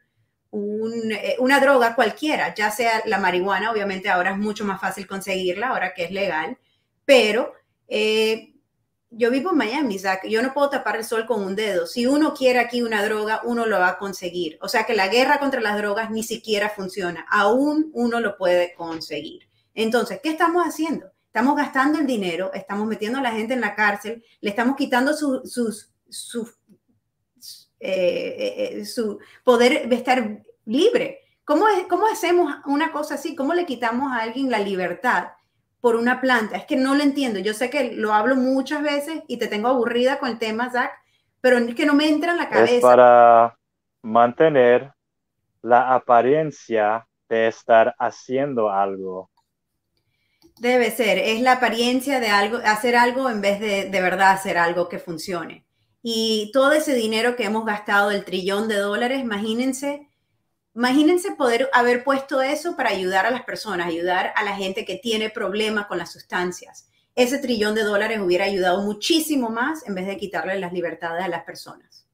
eh, 0.54 1.36
una 1.39 1.60
droga 1.60 1.93
cualquiera, 1.93 2.54
ya 2.56 2.72
sea 2.72 3.04
la 3.06 3.18
marihuana, 3.18 3.70
obviamente 3.70 4.10
ahora 4.10 4.32
es 4.32 4.38
mucho 4.38 4.64
más 4.64 4.80
fácil 4.80 5.06
conseguirla, 5.08 5.70
ahora 5.70 5.93
que 5.93 6.06
es 6.06 6.12
legal, 6.12 6.58
pero 7.04 7.54
eh, 7.89 8.51
yo 9.12 9.30
vivo 9.30 9.51
en 9.51 9.57
Miami, 9.57 9.99
Zach, 9.99 10.26
yo 10.26 10.41
no 10.41 10.53
puedo 10.53 10.70
tapar 10.70 10.95
el 10.95 11.03
sol 11.03 11.26
con 11.26 11.43
un 11.43 11.55
dedo. 11.55 11.86
Si 11.86 12.05
uno 12.05 12.34
quiere 12.34 12.59
aquí 12.59 12.82
una 12.82 13.03
droga, 13.03 13.41
uno 13.43 13.66
lo 13.66 13.78
va 13.78 13.89
a 13.89 13.97
conseguir. 13.97 14.57
O 14.62 14.70
sea 14.70 14.86
que 14.86 14.95
la 14.95 15.09
guerra 15.09 15.38
contra 15.38 15.59
las 15.59 15.78
drogas 15.78 16.09
ni 16.09 16.24
siquiera 16.24 16.70
funciona, 16.70 17.26
aún 17.30 17.91
uno 17.93 18.22
lo 18.22 18.38
puede 18.38 18.74
conseguir. 18.74 19.49
Entonces, 19.76 20.22
¿qué 20.24 20.30
estamos 20.30 20.66
haciendo? 20.66 21.12
Estamos 21.26 21.57
gastando 21.57 21.99
el 21.99 22.07
dinero, 22.07 22.51
estamos 22.53 22.88
metiendo 22.88 23.20
a 23.20 23.22
la 23.22 23.32
gente 23.32 23.53
en 23.53 23.62
la 23.62 23.76
cárcel, 23.76 24.24
le 24.39 24.49
estamos 24.49 24.76
quitando 24.78 25.14
su, 25.14 25.41
su, 25.45 26.49
eh, 27.80 28.78
eh, 28.80 28.86
su 28.86 29.20
poder 29.43 29.89
de 29.89 29.95
estar 29.95 30.41
libre. 30.66 31.20
¿Cómo, 31.43 31.68
es, 31.68 31.86
¿Cómo 31.88 32.07
hacemos 32.07 32.53
una 32.66 32.93
cosa 32.93 33.16
así? 33.16 33.36
¿Cómo 33.36 33.53
le 33.53 33.66
quitamos 33.66 34.12
a 34.12 34.22
alguien 34.22 34.49
la 34.49 34.59
libertad 34.59 35.30
por 35.82 35.95
una 35.95 36.21
planta? 36.21 36.55
Es 36.55 36.65
que 36.65 36.75
no 36.77 36.95
lo 36.95 37.03
entiendo. 37.03 37.39
Yo 37.39 37.53
sé 37.53 37.69
que 37.69 37.91
lo 37.93 38.13
hablo 38.13 38.36
muchas 38.36 38.84
veces 38.84 39.23
y 39.27 39.38
te 39.38 39.47
tengo 39.47 39.67
aburrida 39.67 40.19
con 40.19 40.29
el 40.29 40.39
tema, 40.39 40.71
Zach, 40.71 40.91
pero 41.41 41.57
es 41.57 41.75
que 41.75 41.86
no 41.86 41.93
me 41.93 42.07
entra 42.07 42.32
en 42.32 42.38
la 42.38 42.49
cabeza. 42.49 42.75
Es 42.75 42.82
para 42.82 43.57
mantener 44.03 44.93
la 45.63 45.93
apariencia 45.93 47.07
de 47.27 47.47
estar 47.47 47.95
haciendo 47.97 48.69
algo. 48.69 49.29
Debe 50.59 50.91
ser, 50.91 51.17
es 51.17 51.41
la 51.41 51.53
apariencia 51.53 52.19
de 52.19 52.27
algo, 52.27 52.59
hacer 52.63 52.95
algo 52.95 53.29
en 53.29 53.41
vez 53.41 53.59
de 53.59 53.89
de 53.89 54.01
verdad 54.01 54.32
hacer 54.32 54.57
algo 54.57 54.88
que 54.88 54.99
funcione. 54.99 55.65
Y 56.03 56.51
todo 56.53 56.73
ese 56.73 56.93
dinero 56.93 57.36
que 57.36 57.45
hemos 57.45 57.65
gastado, 57.65 58.11
el 58.11 58.25
trillón 58.25 58.67
de 58.67 58.77
dólares, 58.77 59.19
imagínense, 59.19 60.07
imagínense 60.74 61.32
poder 61.32 61.69
haber 61.74 62.03
puesto 62.03 62.41
eso 62.41 62.76
para 62.76 62.89
ayudar 62.89 63.26
a 63.26 63.32
las 63.32 63.43
personas, 63.43 63.88
ayudar 63.88 64.34
a 64.36 64.43
la 64.43 64.55
gente 64.55 64.86
que 64.86 64.97
tiene 64.97 65.30
problemas 65.30 65.88
con 65.88 65.97
las 65.97 66.11
sustancias. 66.11 66.88
Ese 67.15 67.39
trillón 67.39 67.76
de 67.76 67.84
dólares 67.84 68.19
hubiera 68.19 68.45
ayudado 68.45 68.82
muchísimo 68.82 69.49
más 69.49 69.86
en 69.88 69.95
vez 69.95 70.07
de 70.07 70.17
quitarle 70.17 70.59
las 70.59 70.72
libertades 70.72 71.24
a 71.24 71.28
las 71.28 71.43
personas. 71.43 72.07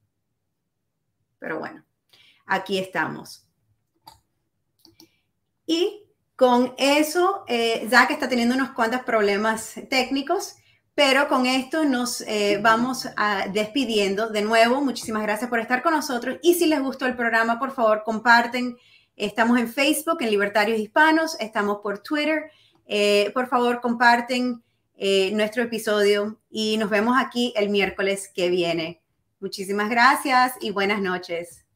Pero 1.39 1.59
bueno, 1.59 1.85
aquí 2.45 2.79
estamos. 2.79 3.47
Y 5.67 6.03
con 6.35 6.73
eso, 6.77 7.43
eh, 7.47 7.87
Zach 7.89 8.09
está 8.11 8.29
teniendo 8.29 8.55
unos 8.55 8.71
cuantos 8.71 9.01
problemas 9.01 9.75
técnicos, 9.89 10.55
pero 10.97 11.27
con 11.27 11.45
esto 11.45 11.85
nos 11.85 12.21
eh, 12.21 12.57
vamos 12.59 13.07
a 13.15 13.47
despidiendo. 13.49 14.29
De 14.29 14.41
nuevo, 14.41 14.81
muchísimas 14.81 15.21
gracias 15.21 15.47
por 15.47 15.59
estar 15.59 15.83
con 15.83 15.93
nosotros. 15.93 16.39
Y 16.41 16.55
si 16.55 16.65
les 16.65 16.81
gustó 16.81 17.05
el 17.05 17.15
programa, 17.15 17.59
por 17.59 17.71
favor, 17.71 18.01
comparten. 18.03 18.75
Estamos 19.15 19.59
en 19.59 19.71
Facebook, 19.71 20.17
en 20.21 20.31
Libertarios 20.31 20.79
Hispanos, 20.79 21.39
estamos 21.39 21.81
por 21.83 21.99
Twitter. 21.99 22.49
Eh, 22.87 23.29
por 23.35 23.47
favor, 23.47 23.79
comparten 23.79 24.63
eh, 24.95 25.29
nuestro 25.33 25.61
episodio 25.61 26.39
y 26.49 26.77
nos 26.77 26.89
vemos 26.89 27.15
aquí 27.19 27.53
el 27.55 27.69
miércoles 27.69 28.31
que 28.33 28.49
viene. 28.49 28.99
Muchísimas 29.39 29.91
gracias 29.91 30.53
y 30.61 30.71
buenas 30.71 30.99
noches. 30.99 31.66